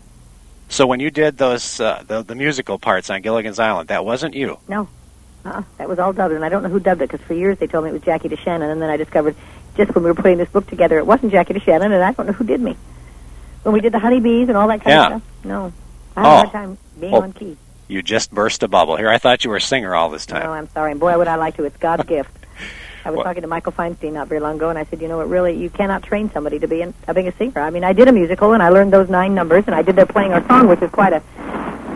So 0.69 0.85
when 0.87 0.99
you 0.99 1.09
did 1.11 1.37
those 1.37 1.79
uh, 1.79 2.03
the, 2.05 2.21
the 2.21 2.35
musical 2.35 2.77
parts 2.79 3.09
on 3.09 3.21
Gilligan's 3.21 3.59
Island, 3.59 3.89
that 3.89 4.03
wasn't 4.05 4.33
you. 4.35 4.57
No, 4.67 4.87
uh-uh. 5.45 5.63
That 5.77 5.87
was 5.89 5.99
all 5.99 6.11
dubbed, 6.13 6.33
and 6.33 6.43
I 6.45 6.49
don't 6.49 6.63
know 6.63 6.69
who 6.69 6.79
dubbed 6.79 7.01
it 7.01 7.09
because 7.11 7.25
for 7.25 7.33
years 7.33 7.57
they 7.59 7.67
told 7.67 7.83
me 7.85 7.89
it 7.91 7.93
was 7.93 8.01
Jackie 8.01 8.29
DeShannon, 8.29 8.71
and 8.71 8.81
then 8.81 8.89
I 8.89 8.97
discovered 8.97 9.35
just 9.77 9.93
when 9.95 10.03
we 10.03 10.09
were 10.09 10.15
putting 10.15 10.37
this 10.37 10.49
book 10.49 10.67
together 10.67 10.97
it 10.97 11.05
wasn't 11.07 11.31
Jackie 11.31 11.53
DeShannon, 11.53 11.85
and 11.85 11.95
I 11.95 12.11
don't 12.11 12.25
know 12.27 12.33
who 12.33 12.43
did 12.45 12.59
me. 12.61 12.75
When 13.63 13.73
we 13.73 13.79
did 13.81 13.93
the 13.93 13.99
honeybees 13.99 14.49
and 14.49 14.57
all 14.57 14.67
that 14.69 14.81
kind 14.81 14.89
Yeah. 14.89 15.01
of 15.15 15.21
stuff, 15.21 15.45
no, 15.45 15.73
I 16.17 16.21
had 16.21 16.27
a 16.27 16.29
Oh. 16.29 16.35
hard 16.37 16.51
time 16.51 16.77
being 16.99 17.13
Oh. 17.13 17.21
on 17.21 17.33
key. 17.33 17.57
You 17.87 18.01
just 18.01 18.31
burst 18.33 18.63
a 18.63 18.67
bubble. 18.69 18.95
Here, 18.95 19.09
I 19.09 19.17
thought 19.17 19.43
you 19.43 19.49
were 19.49 19.57
a 19.57 19.61
singer 19.61 19.93
all 19.93 20.09
this 20.09 20.25
time. 20.25 20.43
No. 20.43 20.53
I'm 20.53 20.69
sorry, 20.69 20.91
and 20.91 20.99
boy, 20.99 21.17
would 21.17 21.27
I 21.27 21.35
like 21.35 21.57
to. 21.57 21.63
It's 21.65 21.77
God's 21.77 22.03
gift. 22.07 22.31
I 23.05 23.09
was 23.09 23.17
What? 23.17 23.23
talking 23.23 23.41
to 23.41 23.47
Michael 23.47 23.71
Feinstein 23.71 24.13
not 24.13 24.27
very 24.27 24.39
long 24.41 24.55
ago, 24.57 24.69
and 24.69 24.77
I 24.77 24.85
said, 24.85 25.01
you 25.01 25.07
know, 25.07 25.21
it 25.21 25.25
really 25.27 25.57
you 25.57 25.69
cannot 25.69 26.03
train 26.03 26.31
somebody 26.31 26.59
to 26.59 26.67
be 26.67 26.81
in, 26.81 26.93
uh, 27.07 27.13
being 27.13 27.27
a 27.27 27.35
singer. 27.37 27.59
I 27.61 27.69
mean, 27.69 27.83
I 27.83 27.93
did 27.93 28.07
a 28.07 28.11
musical, 28.11 28.53
and 28.53 28.61
I 28.61 28.69
learned 28.69 28.93
those 28.93 29.09
nine 29.09 29.33
numbers, 29.33 29.63
and 29.67 29.75
I 29.75 29.81
did 29.81 29.95
they're 29.95 30.05
playing 30.05 30.33
our 30.33 30.45
song, 30.47 30.67
which 30.67 30.81
is 30.81 30.91
quite 30.91 31.13
a 31.13 31.21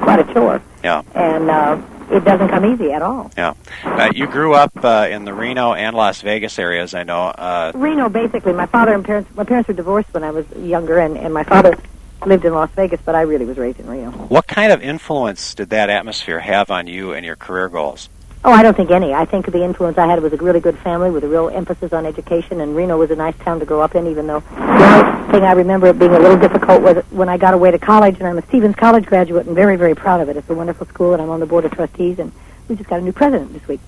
quite 0.02 0.20
a 0.20 0.34
chore. 0.34 0.62
Yeah. 0.84 1.02
And 1.14 1.50
uh, 1.50 1.82
it 2.12 2.24
doesn't 2.24 2.50
come 2.50 2.66
easy 2.66 2.92
at 2.92 3.02
all. 3.02 3.32
Yeah. 3.38 3.54
Uh, 3.84 4.12
you 4.14 4.28
grew 4.28 4.54
up 4.54 4.72
uh, 4.84 5.08
in 5.10 5.26
the 5.26 5.34
Reno 5.34 5.74
and 5.74 5.96
Las 5.96 6.22
Vegas 6.22 6.60
areas, 6.60 6.94
I 6.94 7.04
know. 7.04 7.28
Uh, 7.28 7.72
Reno, 7.74 8.10
basically, 8.10 8.54
my 8.54 8.66
father 8.68 8.94
and 8.94 9.04
parents. 9.04 9.34
My 9.36 9.44
parents 9.44 9.68
were 9.68 9.74
divorced 9.74 10.14
when 10.14 10.24
I 10.24 10.32
was 10.32 10.46
younger, 10.58 11.00
and, 11.00 11.18
and 11.18 11.34
my 11.34 11.44
father 11.44 11.78
lived 12.26 12.46
in 12.46 12.54
Las 12.54 12.70
Vegas, 12.76 13.00
but 13.06 13.16
I 13.16 13.22
really 13.22 13.46
was 13.46 13.58
raised 13.58 13.80
in 13.80 13.88
Reno. 13.88 14.12
what 14.12 14.48
kind 14.48 14.72
of 14.72 14.82
influence 14.82 15.54
did 15.56 15.70
that 15.70 15.90
atmosphere 15.90 16.40
have 16.40 16.72
on 16.72 16.88
you 16.88 17.14
and 17.14 17.26
your 17.26 17.36
career 17.36 17.70
goals? 17.70 18.10
Oh, 18.48 18.52
I 18.52 18.62
don't 18.62 18.78
think 18.78 18.92
any. 18.92 19.12
I 19.12 19.26
think 19.26 19.52
the 19.52 19.64
influence 19.64 19.98
I 19.98 20.06
had 20.06 20.22
was 20.22 20.32
a 20.32 20.38
really 20.38 20.60
good 20.60 20.78
family 20.78 21.10
with 21.10 21.24
a 21.24 21.28
real 21.28 21.50
emphasis 21.50 21.92
on 21.94 22.06
education, 22.06 22.62
and 22.62 22.76
Reno 22.76 22.96
was 22.96 23.10
a 23.10 23.16
nice 23.16 23.36
town 23.40 23.60
to 23.60 23.66
grow 23.66 23.82
up 23.82 23.96
in, 23.96 24.06
even 24.06 24.28
though 24.28 24.42
the 24.42 24.52
only 24.52 25.32
thing 25.32 25.44
I 25.44 25.54
remember 25.54 25.88
it 25.88 25.98
being 25.98 26.14
a 26.14 26.20
little 26.20 26.38
difficult 26.38 26.84
was 26.84 27.04
when 27.10 27.28
I 27.28 27.38
got 27.38 27.56
away 27.56 27.72
to 27.72 27.80
college, 27.80 28.20
and 28.20 28.28
I'm 28.28 28.38
a 28.38 28.44
Stephens 28.44 28.76
College 28.76 29.08
graduate 29.08 29.48
and 29.48 29.56
very, 29.56 29.78
very 29.78 29.96
proud 29.96 30.22
of 30.22 30.30
it. 30.30 30.38
It's 30.38 30.48
a 30.48 30.54
wonderful 30.54 30.86
school, 30.86 31.14
and 31.14 31.24
I'm 31.24 31.32
on 31.32 31.40
the 31.40 31.48
board 31.48 31.66
of 31.66 31.72
trustees, 31.72 32.20
and 32.20 32.32
we 32.68 32.76
just 32.76 32.88
got 32.88 33.00
a 33.00 33.02
new 33.02 33.12
president 33.12 33.52
this 33.52 33.68
week. 33.68 33.80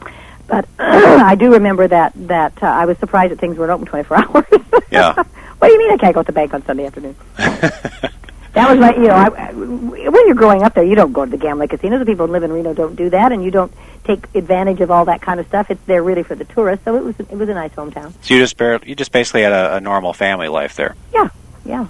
But 0.47 0.67
I 0.79 1.35
do 1.35 1.53
remember 1.53 1.87
that 1.89 2.13
that 2.27 2.63
uh, 2.63 2.65
I 2.65 2.85
was 2.85 2.97
surprised 2.97 3.33
that 3.33 3.39
things 3.39 3.59
weren't 3.59 3.69
open 3.69 3.85
24 3.85 4.17
hours. 4.27 4.45
Yeah. 4.89 5.13
what 5.13 5.67
do 5.67 5.71
you 5.71 5.77
mean 5.77 5.91
I 5.91 5.97
can't 5.97 6.15
go 6.15 6.23
to 6.23 6.25
the 6.25 6.31
bank 6.31 6.55
on 6.55 6.65
Sunday 6.65 6.87
afternoon? 6.87 7.15
That 8.57 8.71
was 8.71 8.79
my, 8.79 8.95
you 8.95 9.07
know, 9.07 9.13
I, 9.13 9.51
when 9.53 10.25
you're 10.25 10.35
growing 10.35 10.63
up 10.63 10.73
there, 10.73 10.83
you 10.83 10.95
don't 10.95 11.13
go 11.13 11.25
to 11.25 11.29
the 11.29 11.37
gambling 11.37 11.69
casinos. 11.69 11.99
The 11.99 12.05
people 12.05 12.25
who 12.25 12.33
live 12.33 12.43
in 12.43 12.51
Reno 12.51 12.73
don't 12.73 12.95
do 12.95 13.09
that, 13.11 13.31
and 13.31 13.43
you 13.43 13.51
don't 13.51 13.71
take 14.03 14.33
advantage 14.35 14.81
of 14.81 14.89
all 14.89 15.05
that 15.05 15.21
kind 15.21 15.39
of 15.39 15.47
stuff. 15.47 15.69
It's 15.69 15.83
there 15.85 16.01
really 16.01 16.23
for 16.23 16.33
the 16.35 16.45
tourists. 16.45 16.85
So 16.85 16.95
it 16.95 17.03
was, 17.03 17.19
it 17.19 17.37
was 17.37 17.49
a 17.49 17.53
nice 17.53 17.71
hometown. 17.71 18.13
So 18.21 18.33
you 18.33 18.39
just 18.39 18.57
bar- 18.57 18.81
you 18.83 18.95
just 18.95 19.11
basically 19.11 19.43
had 19.43 19.53
a, 19.53 19.75
a 19.75 19.79
normal 19.79 20.11
family 20.13 20.47
life 20.47 20.75
there. 20.75 20.95
Yeah. 21.13 21.29
Yeah. 21.65 21.87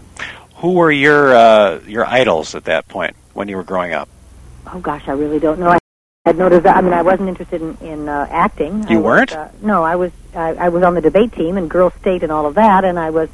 Who 0.57 0.73
were 0.73 0.91
your 0.91 1.35
uh, 1.35 1.79
your 1.87 2.05
idols 2.05 2.55
at 2.55 2.65
that 2.65 2.87
point 2.87 3.15
when 3.33 3.47
you 3.47 3.55
were 3.55 3.63
growing 3.63 3.93
up? 3.93 4.09
Oh 4.65 4.79
gosh, 4.79 5.07
I 5.07 5.13
really 5.13 5.39
don't 5.39 5.59
know. 5.59 5.69
I 5.69 5.79
had 6.25 6.37
no 6.37 6.49
desire. 6.49 6.73
I 6.73 6.81
mean, 6.81 6.93
I 6.93 7.03
wasn't 7.03 7.29
interested 7.29 7.61
in, 7.61 7.77
in 7.77 8.09
uh, 8.09 8.27
acting. 8.29 8.85
You 8.89 8.97
I 8.97 9.01
weren't? 9.01 9.31
Uh, 9.33 9.47
no, 9.61 9.83
I 9.83 9.95
was. 9.95 10.11
I, 10.35 10.55
I 10.55 10.69
was 10.69 10.83
on 10.83 10.95
the 10.95 11.01
debate 11.01 11.31
team 11.31 11.57
and 11.57 11.69
Girl 11.69 11.91
state 12.01 12.23
and 12.23 12.31
all 12.31 12.45
of 12.45 12.55
that, 12.55 12.83
and 12.83 12.99
I 12.99 13.11
was 13.11 13.29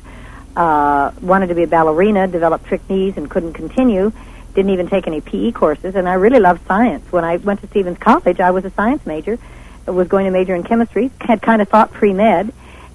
uh, 0.55 1.12
wanted 1.22 1.48
to 1.48 1.55
be 1.55 1.63
a 1.63 1.67
ballerina. 1.67 2.27
Developed 2.27 2.65
trick 2.65 2.88
knees 2.89 3.17
and 3.17 3.29
couldn't 3.29 3.53
continue. 3.53 4.12
Didn't 4.53 4.72
even 4.72 4.88
take 4.88 5.07
any 5.07 5.22
PE 5.22 5.51
courses, 5.51 5.95
and 5.95 6.07
I 6.07 6.13
really 6.13 6.39
loved 6.39 6.65
science. 6.67 7.12
When 7.12 7.24
I 7.24 7.38
went 7.38 7.62
to 7.62 7.67
Stephens 7.67 7.98
College, 7.98 8.39
I 8.39 8.51
was 8.51 8.65
a 8.65 8.69
science 8.72 9.05
major. 9.05 9.39
Was 9.86 10.07
going 10.07 10.25
to 10.25 10.31
major 10.31 10.55
in 10.55 10.63
chemistry. 10.63 11.12
Had 11.19 11.41
kind 11.41 11.62
of 11.62 11.67
thought 11.67 11.91
pre 11.91 12.13
med, 12.13 12.53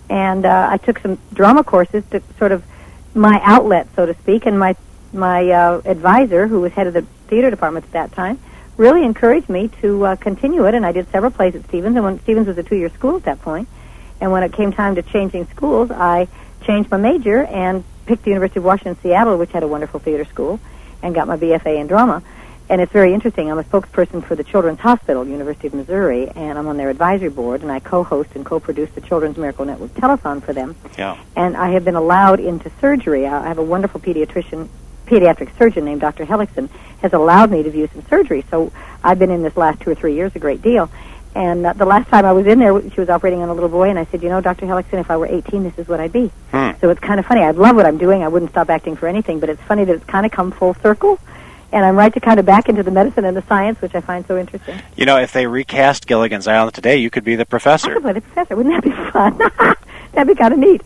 and 0.09 0.47
uh, 0.47 0.69
I 0.71 0.79
took 0.79 1.01
some 1.01 1.19
drama 1.35 1.65
courses 1.65 2.03
to 2.11 2.23
sort 2.39 2.53
of 2.53 2.65
my 3.15 3.41
outlet, 3.43 3.89
so 3.95 4.07
to 4.07 4.15
speak, 4.15 4.47
and 4.47 4.59
my 4.59 4.77
my 5.13 5.51
uh, 5.51 5.83
advisor, 5.85 6.47
who 6.47 6.61
was 6.61 6.73
head 6.73 6.87
of 6.87 6.95
the 6.95 7.03
theater 7.29 7.51
department 7.51 7.87
at 7.87 7.93
that 7.93 8.13
time, 8.13 8.39
really 8.77 9.05
encouraged 9.05 9.49
me 9.49 9.69
to 9.83 10.05
uh, 10.07 10.17
continue 10.17 10.67
it, 10.67 10.75
and 10.75 10.87
I 10.87 10.93
did 10.93 11.11
several 11.11 11.33
plays 11.33 11.55
at 11.55 11.65
Stephens. 11.65 11.97
And 11.97 12.05
when 12.05 12.21
Stephens 12.21 12.47
was 12.47 12.57
a 12.57 12.63
two-year 12.63 12.91
school 12.91 13.17
at 13.17 13.25
that 13.25 13.43
point, 13.43 13.69
and 14.21 14.33
when 14.33 14.43
it 14.43 14.53
came 14.53 14.73
time 14.73 14.95
to 14.95 15.03
changing 15.03 15.47
schools, 15.49 15.91
I 15.91 16.29
changed 16.63 16.91
my 16.91 16.97
major 16.97 17.45
and 17.45 17.85
picked 18.07 18.25
the 18.25 18.31
University 18.31 18.59
of 18.59 18.65
Washington 18.65 18.97
Seattle, 19.03 19.37
which 19.37 19.53
had 19.53 19.63
a 19.63 19.69
wonderful 19.69 20.01
theater 20.01 20.25
school, 20.25 20.61
and 21.03 21.15
got 21.15 21.29
my 21.29 21.37
BFA 21.37 21.79
in 21.79 21.87
drama. 21.87 22.23
And 22.71 22.83
it's 22.83 22.93
very 22.93 23.15
interesting. 23.15 23.51
I'm 23.51 23.59
a 23.59 23.65
spokesperson 23.65 24.23
for 24.23 24.35
the 24.35 24.45
Children's 24.45 24.81
Hospital, 24.81 25.27
University 25.27 25.69
of 25.69 25.75
Missouri, 25.75 26.29
and 26.29 26.59
I'm 26.59 26.69
on 26.69 26.77
their 26.77 26.91
advisory 26.91 27.31
board, 27.31 27.63
and 27.63 27.73
I 27.73 27.81
co-host 27.81 28.31
and 28.35 28.45
co-produce 28.45 28.91
the 28.91 29.01
Children's 29.01 29.39
Miracle 29.39 29.65
Network 29.65 29.95
telethon 29.95 30.43
for 30.43 30.53
them. 30.53 30.77
Yeah. 30.99 31.17
And 31.35 31.57
I 31.57 31.71
have 31.71 31.85
been 31.85 31.95
allowed 31.95 32.41
into 32.41 32.71
surgery. 32.79 33.27
I 33.27 33.49
have 33.49 33.57
a 33.57 33.63
wonderful 33.63 34.01
pediatrician, 34.01 34.69
pediatric 35.07 35.57
surgeon 35.57 35.87
named 35.87 36.03
Dr. 36.03 36.27
Hellickson, 36.27 36.69
has 37.01 37.15
allowed 37.15 37.51
me 37.51 37.63
to 37.63 37.71
view 37.71 37.89
some 37.91 38.03
surgery. 38.03 38.45
So 38.51 38.71
I've 39.03 39.19
been 39.19 39.31
in 39.31 39.43
this 39.43 39.57
last 39.57 39.81
two 39.81 39.91
or 39.91 39.95
three 39.95 40.15
years 40.15 40.33
a 40.35 40.39
great 40.39 40.61
deal. 40.61 40.91
And 41.39 41.65
uh, 41.65 41.73
the 41.73 41.85
last 41.85 42.09
time 42.09 42.25
I 42.25 42.33
was 42.33 42.49
in 42.49 42.59
there, 42.59 42.83
she 42.91 42.99
was 42.99 43.09
operating 43.09 43.43
on 43.43 43.49
a 43.49 43.55
little 43.55 43.69
boy, 43.69 43.89
and 43.89 43.97
I 43.97 44.07
said, 44.07 44.25
you 44.25 44.29
know, 44.29 44.41
Dr. 44.41 44.67
Hellickson, 44.67 44.95
if 44.99 45.09
I 45.09 45.17
were 45.17 45.27
18, 45.27 45.63
this 45.63 45.79
is 45.79 45.87
what 45.87 46.01
I'd 46.01 46.11
be. 46.13 46.33
Hmm. 46.51 46.73
So 46.81 46.91
it's 46.91 46.99
kind 46.99 47.21
of 47.21 47.27
funny. 47.27 47.43
I 47.43 47.53
love 47.53 47.77
what 47.77 47.87
I'm 47.87 47.97
doing. 47.97 48.25
I 48.25 48.29
wouldn't 48.29 48.51
stop 48.51 48.69
acting 48.71 48.97
for 48.97 49.07
anything, 49.07 49.39
but 49.39 49.49
it's 49.49 49.63
funny 49.63 49.85
that 49.85 49.95
it's 49.95 50.05
kind 50.05 50.27
of 50.27 50.33
come 50.33 50.51
full 50.51 50.75
circle. 50.83 51.21
And 51.71 51.85
I'm 51.85 51.95
right 51.95 52.13
to 52.13 52.19
kind 52.19 52.41
of 52.41 52.47
back 52.47 52.69
into 52.69 52.83
the 52.83 52.91
medicine 52.91 53.25
and 53.25 53.37
the 53.37 53.43
science, 53.43 53.81
which 53.81 53.95
I 53.95 54.01
find 54.01 54.27
so 54.27 54.37
interesting. 54.37 54.81
You 54.97 55.07
know, 55.07 55.17
if 55.19 55.33
they 55.33 55.47
recast 55.47 56.09
Gilligan's 56.09 56.49
Island 56.49 56.75
today, 56.75 56.97
you 56.97 57.09
could 57.09 57.23
be 57.23 57.37
the 57.37 57.47
professor. 57.47 57.91
I 57.91 57.95
could 57.95 58.03
play 58.03 58.13
the 58.15 58.21
professor. 58.23 58.57
Wouldn't 58.57 58.75
that 58.75 58.83
be 58.83 59.13
fun? 59.13 59.77
That'd 60.13 60.27
be 60.27 60.35
kind 60.35 60.53
of 60.55 60.59
neat. 60.59 60.83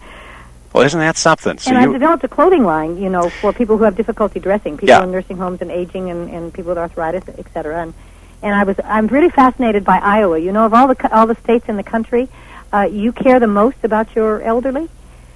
Well, 0.74 0.84
isn't 0.84 1.00
that 1.00 1.16
something? 1.16 1.56
So 1.58 1.70
and 1.70 1.78
I've 1.78 1.86
you, 1.86 1.92
developed 1.94 2.24
a 2.24 2.28
clothing 2.28 2.64
line, 2.64 2.98
you 3.00 3.08
know, 3.08 3.30
for 3.30 3.54
people 3.54 3.78
who 3.78 3.84
have 3.84 3.96
difficulty 3.96 4.38
dressing, 4.38 4.74
people 4.74 4.88
Yeah. 4.88 5.02
in 5.04 5.12
nursing 5.12 5.38
homes 5.38 5.62
and 5.62 5.70
aging, 5.70 6.10
and, 6.10 6.28
and 6.28 6.52
people 6.52 6.70
with 6.70 6.78
arthritis, 6.78 7.24
et 7.38 7.46
cetera. 7.54 7.82
And 7.82 7.94
and 8.42 8.54
I 8.54 8.64
was 8.64 8.76
I'm 8.84 9.06
really 9.06 9.30
fascinated 9.30 9.84
by 9.84 9.98
Iowa. 9.98 10.38
You 10.38 10.52
know, 10.52 10.66
of 10.66 10.74
all 10.74 10.88
the 10.88 11.14
all 11.14 11.26
the 11.26 11.36
states 11.36 11.68
in 11.68 11.76
the 11.76 11.82
country, 11.82 12.28
uh, 12.72 12.88
you 12.90 13.12
care 13.12 13.38
the 13.40 13.46
most 13.46 13.78
about 13.82 14.14
your 14.14 14.42
elderly. 14.42 14.88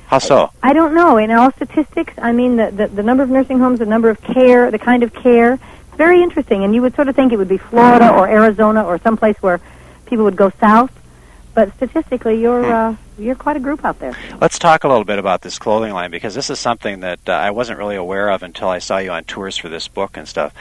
how 0.07 0.19
so? 0.19 0.51
I 0.63 0.73
don't 0.73 0.95
know. 0.95 1.17
In 1.17 1.31
all 1.31 1.53
statistics, 1.53 2.15
I 2.19 2.33
mean, 2.33 2.57
the, 2.57 2.71
the 2.71 2.89
the 2.89 3.03
number 3.03 3.23
of 3.23 3.31
nursing 3.31 3.59
homes, 3.59 3.79
the 3.79 3.87
number 3.87 4.11
of 4.11 4.21
care, 4.21 4.71
the 4.71 4.79
kind 4.79 5.03
of 5.03 5.13
care. 5.15 5.55
It's 5.55 5.97
very 5.97 6.23
interesting. 6.23 6.65
And 6.65 6.75
you 6.75 6.83
would 6.83 6.95
sort 6.95 7.09
of 7.09 7.17
think 7.17 7.33
it 7.33 7.37
would 7.37 7.49
be 7.49 7.59
Florida 7.59 8.13
or 8.13 8.29
Arizona 8.29 8.85
or 8.85 8.99
someplace 8.99 9.37
where 9.41 9.61
people 10.07 10.25
would 10.25 10.37
go 10.37 10.51
south. 10.61 10.93
But 11.57 11.75
statistically, 11.77 12.39
you're 12.39 12.71
uh, 12.71 12.97
you're 13.19 13.35
quite 13.35 13.57
a 13.57 13.61
group 13.61 13.83
out 13.83 13.99
there. 13.99 14.15
Let's 14.43 14.59
talk 14.59 14.85
a 14.85 14.89
little 14.89 15.07
bit 15.07 15.19
about 15.19 15.41
this 15.41 15.59
clothing 15.59 15.95
line 15.95 16.11
because 16.11 16.35
this 16.35 16.51
is 16.51 16.59
something 16.59 17.01
that 17.01 17.27
uh, 17.27 17.33
I 17.33 17.51
wasn't 17.51 17.79
really 17.79 17.97
aware 17.97 18.29
of 18.29 18.43
until 18.43 18.69
I 18.69 18.79
saw 18.79 18.99
you 18.99 19.11
on 19.11 19.25
tours 19.25 19.57
for 19.57 19.71
this 19.71 19.89
book 19.89 20.19
and 20.19 20.29
stuff. 20.29 20.53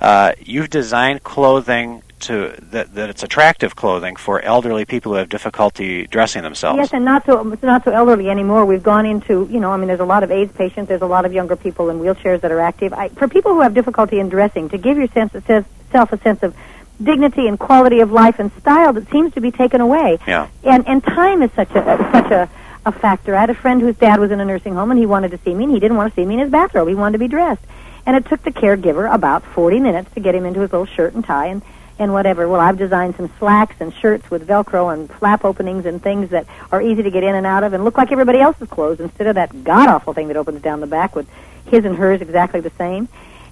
Uh, 0.00 0.32
you've 0.40 0.68
designed 0.68 1.22
clothing 1.22 2.02
to 2.20 2.52
that, 2.72 2.96
that 2.96 3.10
it's 3.10 3.22
attractive 3.22 3.76
clothing 3.76 4.16
for 4.16 4.40
elderly 4.40 4.84
people 4.84 5.12
who 5.12 5.18
have 5.18 5.28
difficulty 5.28 6.08
dressing 6.08 6.42
themselves. 6.42 6.78
Yes, 6.78 6.92
and 6.92 7.04
not 7.04 7.24
so 7.26 7.44
not 7.62 7.84
so 7.84 7.92
elderly 7.92 8.28
anymore. 8.28 8.66
We've 8.66 8.82
gone 8.82 9.06
into 9.06 9.46
you 9.52 9.60
know 9.60 9.70
I 9.70 9.76
mean 9.76 9.86
there's 9.86 10.00
a 10.00 10.04
lot 10.04 10.24
of 10.24 10.32
AIDS 10.32 10.52
patients, 10.52 10.88
there's 10.88 11.00
a 11.00 11.06
lot 11.06 11.26
of 11.26 11.32
younger 11.32 11.54
people 11.54 11.90
in 11.90 12.00
wheelchairs 12.00 12.40
that 12.40 12.50
are 12.50 12.60
active. 12.60 12.92
I, 12.92 13.10
for 13.10 13.28
people 13.28 13.54
who 13.54 13.60
have 13.60 13.72
difficulty 13.72 14.18
in 14.18 14.28
dressing, 14.28 14.68
to 14.70 14.78
give 14.78 14.96
your 14.96 15.06
sense 15.06 15.32
of 15.36 15.46
sense, 15.46 15.68
self 15.92 16.12
a 16.12 16.18
sense 16.18 16.42
of 16.42 16.56
dignity 17.02 17.46
and 17.46 17.58
quality 17.58 18.00
of 18.00 18.12
life 18.12 18.38
and 18.38 18.52
style 18.60 18.92
that 18.92 19.10
seems 19.10 19.32
to 19.34 19.40
be 19.40 19.50
taken 19.50 19.80
away. 19.80 20.18
Yeah. 20.26 20.48
And 20.64 20.86
and 20.88 21.02
time 21.02 21.42
is 21.42 21.50
such 21.52 21.70
a 21.70 22.10
such 22.12 22.30
a 22.30 22.50
a 22.86 22.92
factor. 22.92 23.34
I 23.34 23.40
had 23.40 23.50
a 23.50 23.54
friend 23.54 23.80
whose 23.80 23.96
dad 23.96 24.20
was 24.20 24.30
in 24.30 24.40
a 24.40 24.44
nursing 24.44 24.74
home 24.74 24.90
and 24.90 24.98
he 24.98 25.06
wanted 25.06 25.30
to 25.32 25.38
see 25.38 25.54
me 25.54 25.64
and 25.64 25.72
he 25.72 25.80
didn't 25.80 25.96
want 25.96 26.12
to 26.12 26.20
see 26.20 26.24
me 26.24 26.34
in 26.34 26.40
his 26.40 26.50
bathrobe. 26.50 26.88
He 26.88 26.94
wanted 26.94 27.12
to 27.12 27.18
be 27.18 27.28
dressed. 27.28 27.62
And 28.06 28.16
it 28.16 28.26
took 28.26 28.42
the 28.42 28.50
caregiver 28.50 29.12
about 29.12 29.44
40 29.44 29.80
minutes 29.80 30.10
to 30.14 30.20
get 30.20 30.34
him 30.34 30.46
into 30.46 30.60
his 30.60 30.72
little 30.72 30.86
shirt 30.86 31.14
and 31.14 31.24
tie 31.24 31.46
and 31.46 31.62
and 31.98 32.14
whatever. 32.14 32.48
Well, 32.48 32.62
I've 32.62 32.78
designed 32.78 33.16
some 33.16 33.30
slacks 33.38 33.76
and 33.78 33.92
shirts 33.92 34.30
with 34.30 34.48
Velcro 34.48 34.92
and 34.92 35.10
flap 35.10 35.44
openings 35.44 35.84
and 35.84 36.02
things 36.02 36.30
that 36.30 36.46
are 36.72 36.80
easy 36.80 37.02
to 37.02 37.10
get 37.10 37.22
in 37.22 37.34
and 37.34 37.46
out 37.46 37.62
of 37.62 37.74
and 37.74 37.84
look 37.84 37.98
like 37.98 38.10
everybody 38.10 38.40
else's 38.40 38.68
clothes 38.68 39.00
instead 39.00 39.26
of 39.26 39.34
that 39.34 39.64
god 39.64 39.88
awful 39.88 40.14
thing 40.14 40.28
that 40.28 40.38
opens 40.38 40.62
down 40.62 40.80
the 40.80 40.86
back 40.86 41.14
with 41.14 41.28
his 41.66 41.84
and 41.84 41.96
hers 41.96 42.22
exactly 42.22 42.60
the 42.60 42.72
same. 42.78 43.06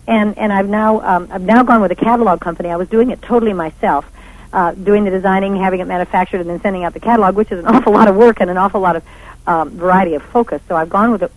And 0.09 0.39
and 0.39 0.51
I've 0.53 0.69
now 0.69 1.01
um, 1.03 1.29
I've 1.31 1.43
now 1.43 1.63
gone 1.63 1.83
with 1.83 1.93
a 1.93 1.95
catalog 1.95 2.41
company. 2.41 2.71
I 2.71 2.77
was 2.77 2.89
doing 2.89 3.11
it 3.11 3.21
totally 3.21 3.53
myself, 3.53 4.11
uh, 4.55 4.73
doing 4.73 5.05
the 5.05 5.11
designing, 5.11 5.55
having 5.55 5.81
it 5.81 5.87
manufactured, 5.87 6.41
and 6.41 6.49
then 6.49 6.61
sending 6.63 6.83
out 6.83 6.95
the 6.95 7.01
catalog, 7.01 7.37
which 7.37 7.53
is 7.53 7.59
an 7.59 7.67
awful 7.73 7.93
lot 7.93 8.09
of 8.09 8.17
work 8.17 8.41
and 8.41 8.49
an 8.49 8.57
awful 8.57 8.81
lot 8.81 8.97
of 8.97 9.05
um, 9.47 9.71
variety 9.71 10.15
of 10.15 10.23
focus. 10.23 10.63
So 10.67 10.75
I've 10.77 10.89
gone 10.89 11.13
with 11.13 11.23
a 11.25 11.31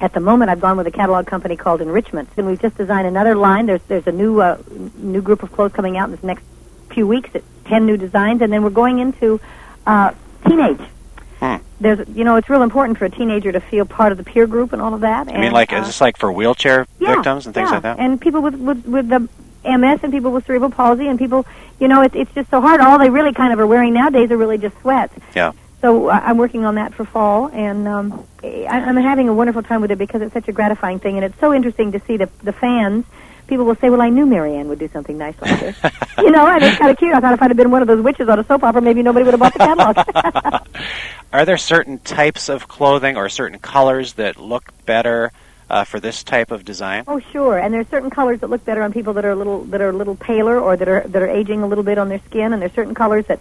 at 0.00 0.12
the 0.12 0.20
moment, 0.20 0.50
I've 0.50 0.60
gone 0.60 0.76
with 0.76 0.88
a 0.88 0.90
catalog 0.90 1.26
company 1.26 1.56
called 1.56 1.80
Enrichments, 1.80 2.32
and 2.36 2.46
we've 2.46 2.60
just 2.60 2.76
designed 2.76 3.06
another 3.06 3.36
line. 3.36 3.66
There's 3.66 3.82
there's 3.86 4.08
a 4.08 4.12
new 4.12 4.40
uh, 4.40 4.58
new 4.96 5.22
group 5.22 5.44
of 5.44 5.52
clothes 5.52 5.72
coming 5.72 5.96
out 5.96 6.06
in 6.06 6.10
this 6.10 6.24
next 6.24 6.42
few 6.90 7.06
weeks. 7.06 7.30
At 7.34 7.44
ten 7.66 7.86
new 7.86 7.96
designs, 7.96 8.42
and 8.42 8.52
then 8.52 8.64
we're 8.64 8.70
going 8.70 8.98
into 8.98 9.40
uh, 9.86 10.12
teenage. 10.44 10.80
Hmm. 11.40 11.56
There's 11.80 12.08
you 12.08 12.24
know 12.24 12.36
it's 12.36 12.48
real 12.48 12.62
important 12.62 12.98
for 12.98 13.04
a 13.04 13.10
teenager 13.10 13.52
to 13.52 13.60
feel 13.60 13.84
part 13.84 14.10
of 14.10 14.18
the 14.18 14.24
peer 14.24 14.46
group 14.46 14.72
and 14.72 14.80
all 14.80 14.94
of 14.94 15.00
that. 15.00 15.28
I 15.28 15.32
and, 15.32 15.40
mean, 15.42 15.52
like 15.52 15.72
uh, 15.72 15.76
is 15.76 15.86
this 15.86 16.00
like 16.00 16.16
for 16.16 16.32
wheelchair 16.32 16.86
yeah, 16.98 17.14
victims 17.14 17.46
and 17.46 17.54
things 17.54 17.68
yeah. 17.68 17.74
like 17.74 17.82
that? 17.82 17.98
And 17.98 18.20
people 18.20 18.40
with 18.40 18.54
with 18.54 18.86
with 18.86 19.08
the 19.08 19.28
MS 19.64 20.00
and 20.02 20.12
people 20.12 20.32
with 20.32 20.46
cerebral 20.46 20.70
palsy 20.70 21.08
and 21.08 21.18
people, 21.18 21.44
you 21.78 21.88
know, 21.88 22.02
it's 22.02 22.14
it's 22.14 22.32
just 22.34 22.50
so 22.50 22.60
hard. 22.60 22.80
All 22.80 22.98
they 22.98 23.10
really 23.10 23.32
kind 23.32 23.52
of 23.52 23.58
are 23.58 23.66
wearing 23.66 23.92
nowadays 23.92 24.30
are 24.30 24.36
really 24.36 24.58
just 24.58 24.78
sweats. 24.80 25.14
Yeah. 25.34 25.52
So 25.82 26.08
uh, 26.08 26.20
I'm 26.22 26.38
working 26.38 26.64
on 26.64 26.76
that 26.76 26.94
for 26.94 27.04
fall, 27.04 27.48
and 27.48 27.86
um, 27.86 28.26
I, 28.42 28.66
I'm 28.66 28.96
having 28.96 29.28
a 29.28 29.34
wonderful 29.34 29.62
time 29.62 29.82
with 29.82 29.90
it 29.90 29.98
because 29.98 30.22
it's 30.22 30.32
such 30.32 30.48
a 30.48 30.52
gratifying 30.52 30.98
thing, 30.98 31.16
and 31.16 31.24
it's 31.24 31.38
so 31.38 31.52
interesting 31.52 31.92
to 31.92 32.00
see 32.00 32.16
the 32.16 32.30
the 32.42 32.52
fans. 32.52 33.04
People 33.46 33.64
will 33.64 33.76
say, 33.76 33.90
"Well, 33.90 34.00
I 34.00 34.08
knew 34.08 34.26
Mary 34.26 34.54
Ann 34.56 34.68
would 34.68 34.78
do 34.78 34.88
something 34.88 35.16
nice 35.16 35.34
like 35.40 35.60
this," 35.60 35.76
you 36.18 36.30
know, 36.30 36.46
and 36.46 36.62
it's 36.62 36.78
kind 36.78 36.90
of 36.90 36.98
cute. 36.98 37.14
I 37.14 37.20
thought 37.20 37.34
if 37.34 37.42
I'd 37.42 37.50
have 37.50 37.56
been 37.56 37.70
one 37.70 37.82
of 37.82 37.88
those 37.88 38.02
witches 38.02 38.28
on 38.28 38.38
a 38.38 38.44
soap 38.44 38.64
opera, 38.64 38.82
maybe 38.82 39.02
nobody 39.02 39.24
would 39.24 39.34
have 39.34 39.40
bought 39.40 39.52
the 39.52 39.58
catalog. 39.58 40.66
Are 41.32 41.44
there 41.44 41.56
certain 41.56 41.98
types 41.98 42.48
of 42.48 42.68
clothing 42.68 43.16
or 43.16 43.28
certain 43.28 43.58
colors 43.58 44.14
that 44.14 44.38
look 44.38 44.72
better 44.86 45.32
uh, 45.68 45.84
for 45.84 46.00
this 46.00 46.22
type 46.22 46.50
of 46.50 46.64
design? 46.64 47.04
oh, 47.08 47.18
sure. 47.18 47.58
And 47.58 47.74
there's 47.74 47.88
certain 47.88 48.10
colors 48.10 48.40
that 48.40 48.50
look 48.50 48.64
better 48.64 48.82
on 48.82 48.92
people 48.92 49.12
that 49.14 49.24
are 49.24 49.32
a 49.32 49.36
little 49.36 49.64
that 49.64 49.80
are 49.80 49.90
a 49.90 49.92
little 49.92 50.16
paler 50.16 50.60
or 50.60 50.76
that 50.76 50.88
are 50.88 51.00
that 51.06 51.22
are 51.22 51.28
aging 51.28 51.62
a 51.62 51.66
little 51.66 51.84
bit 51.84 51.98
on 51.98 52.08
their 52.08 52.20
skin, 52.20 52.52
and 52.52 52.60
there's 52.60 52.72
certain 52.72 52.94
colors 52.94 53.26
that 53.26 53.40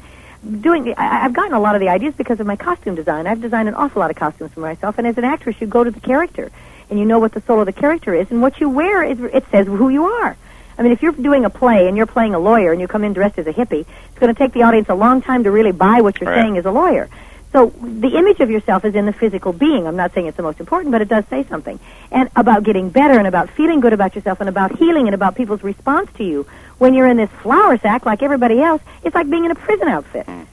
doing 0.62 0.84
the, 0.84 1.00
I, 1.00 1.26
I've 1.26 1.34
gotten 1.34 1.54
a 1.54 1.60
lot 1.60 1.76
of 1.76 1.82
the 1.82 1.90
ideas 1.90 2.14
because 2.16 2.40
of 2.40 2.48
my 2.48 2.56
costume 2.56 2.96
design. 2.96 3.28
I've 3.28 3.42
designed 3.42 3.68
an 3.68 3.76
awful 3.76 4.00
lot 4.00 4.12
of 4.12 4.16
costumes 4.16 4.52
for 4.54 4.60
myself, 4.60 4.98
and 4.98 5.08
as 5.08 5.18
an 5.18 5.24
actress, 5.24 5.60
you 5.60 5.68
go 5.68 5.84
to 5.84 5.92
the 5.92 6.00
character 6.00 6.52
and 6.90 7.00
you 7.00 7.06
know 7.06 7.20
what 7.20 7.32
the 7.34 7.42
soul 7.42 7.60
of 7.60 7.66
the 7.66 7.74
character 7.74 8.14
is, 8.14 8.30
and 8.32 8.42
what 8.42 8.60
you 8.60 8.70
wear 8.70 9.04
is 9.04 9.20
it 9.20 9.46
says 9.52 9.68
who 9.68 9.90
you 9.90 10.06
are. 10.06 10.38
I 10.78 10.84
mean, 10.84 10.92
if 10.92 11.02
you're 11.02 11.14
doing 11.14 11.46
a 11.46 11.50
play 11.50 11.88
and 11.88 11.96
you're 11.96 12.06
playing 12.06 12.34
a 12.36 12.40
lawyer 12.40 12.72
and 12.72 12.82
you 12.82 12.88
come 12.88 13.04
in 13.04 13.14
dressed 13.14 13.38
as 13.40 13.48
a 13.48 13.54
hippie, 13.54 13.86
it's 14.10 14.20
going 14.20 14.34
to 14.34 14.38
take 14.38 14.52
the 14.54 14.64
audience 14.64 14.90
a 14.90 14.96
long 14.96 15.22
time 15.22 15.44
to 15.46 15.52
really 15.52 15.72
buy 15.72 16.02
what 16.02 16.20
you're 16.20 16.30
Right. 16.30 16.42
saying 16.42 16.58
as 16.58 16.66
a 16.66 16.72
lawyer. 16.72 17.08
So 17.54 17.68
the 17.82 18.18
image 18.18 18.42
of 18.42 18.50
yourself 18.50 18.84
is 18.84 18.96
in 18.96 19.06
the 19.06 19.14
physical 19.14 19.54
being. 19.54 19.88
I'm 19.88 19.96
not 19.96 20.14
saying 20.14 20.28
it's 20.28 20.36
the 20.36 20.44
most 20.44 20.60
important, 20.60 20.92
but 20.92 21.02
it 21.02 21.08
does 21.08 21.24
say 21.30 21.46
something. 21.46 21.80
And 22.12 22.30
about 22.36 22.64
getting 22.64 22.90
better 22.90 23.18
and 23.18 23.26
about 23.26 23.50
feeling 23.50 23.80
good 23.80 23.94
about 23.94 24.14
yourself 24.16 24.42
and 24.42 24.50
about 24.50 24.78
healing 24.78 25.08
and 25.08 25.16
about 25.16 25.36
people's 25.36 25.64
response 25.64 26.10
to 26.18 26.26
you 26.26 26.46
when 26.80 26.94
you're 26.94 27.08
in 27.08 27.16
this 27.16 27.30
flower 27.42 27.78
sack 27.78 28.06
like 28.06 28.22
everybody 28.22 28.62
else, 28.62 28.82
it's 29.06 29.16
like 29.16 29.30
being 29.30 29.46
in 29.46 29.52
a 29.52 29.56
prison 29.56 29.88
outfit. 29.88 30.26
Mm. 30.26 30.46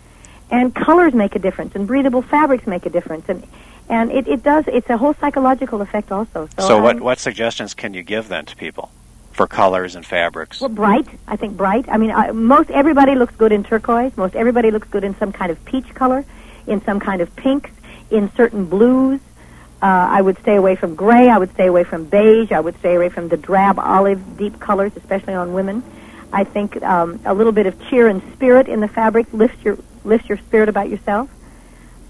And 0.53 0.73
colors 0.73 1.13
make 1.13 1.35
a 1.35 1.41
difference 1.41 1.75
and 1.75 1.89
breathable 1.89 2.23
fabrics 2.23 2.69
make 2.69 2.87
a 2.87 2.91
difference 2.91 3.29
and 3.29 3.43
and 3.93 4.11
it, 4.11 4.27
it 4.27 4.43
does 4.43 4.65
it's 4.67 4.89
a 4.91 4.97
whole 4.97 5.15
psychological 5.23 5.79
effect 5.87 6.11
also. 6.11 6.49
So, 6.59 6.69
So, 6.69 6.75
what 6.85 6.97
I'm- 6.97 7.05
what 7.05 7.19
suggestions 7.29 7.75
can 7.75 7.91
you 7.95 8.03
give 8.03 8.25
then 8.35 8.45
to 8.47 8.57
people 8.57 8.91
for 9.33 9.47
colors 9.47 9.95
and 9.97 10.05
fabrics? 10.05 10.61
Well, 10.61 10.71
bright. 10.85 11.07
I 11.29 11.37
think 11.37 11.57
bright. 11.57 11.85
I 11.89 11.97
mean, 12.03 12.11
I, 12.11 12.33
most 12.33 12.71
everybody 12.71 13.15
looks 13.15 13.35
good 13.37 13.53
in 13.53 13.63
turquoise. 13.65 14.13
Most 14.17 14.35
everybody 14.35 14.71
looks 14.71 14.89
good 14.89 15.05
in 15.05 15.15
some 15.19 15.31
kind 15.41 15.51
of 15.53 15.63
peach 15.71 15.91
color, 15.95 16.25
in 16.67 16.83
some 16.89 16.99
kind 17.01 17.21
of 17.21 17.29
pinks, 17.37 17.71
in 18.11 18.31
certain 18.41 18.65
blues. 18.65 19.21
Uh, 19.83 20.07
I 20.19 20.21
would 20.23 20.39
stay 20.39 20.57
away 20.57 20.75
from 20.77 20.95
gray. 20.95 21.29
I 21.29 21.39
would 21.39 21.53
stay 21.55 21.67
away 21.67 21.85
from 21.85 22.05
beige. 22.05 22.51
I 22.53 22.61
would 22.61 22.79
stay 22.79 22.95
away 22.95 23.09
from 23.11 23.29
the 23.29 23.37
drab 23.37 23.79
olive 23.79 24.21
deep 24.39 24.61
colors, 24.61 24.93
especially 24.97 25.35
on 25.35 25.53
women. 25.55 25.83
I 26.33 26.45
think 26.45 26.81
um, 26.83 27.19
a 27.27 27.35
little 27.35 27.53
bit 27.53 27.67
of 27.67 27.75
cheer 27.89 28.07
and 28.09 28.23
spirit 28.33 28.69
in 28.69 28.81
the 28.81 28.89
fabric 28.89 29.27
lifts 29.33 29.63
your 29.65 29.77
lifts 30.05 30.29
your 30.29 30.39
spirit 30.39 30.69
about 30.69 30.89
yourself. 30.89 31.29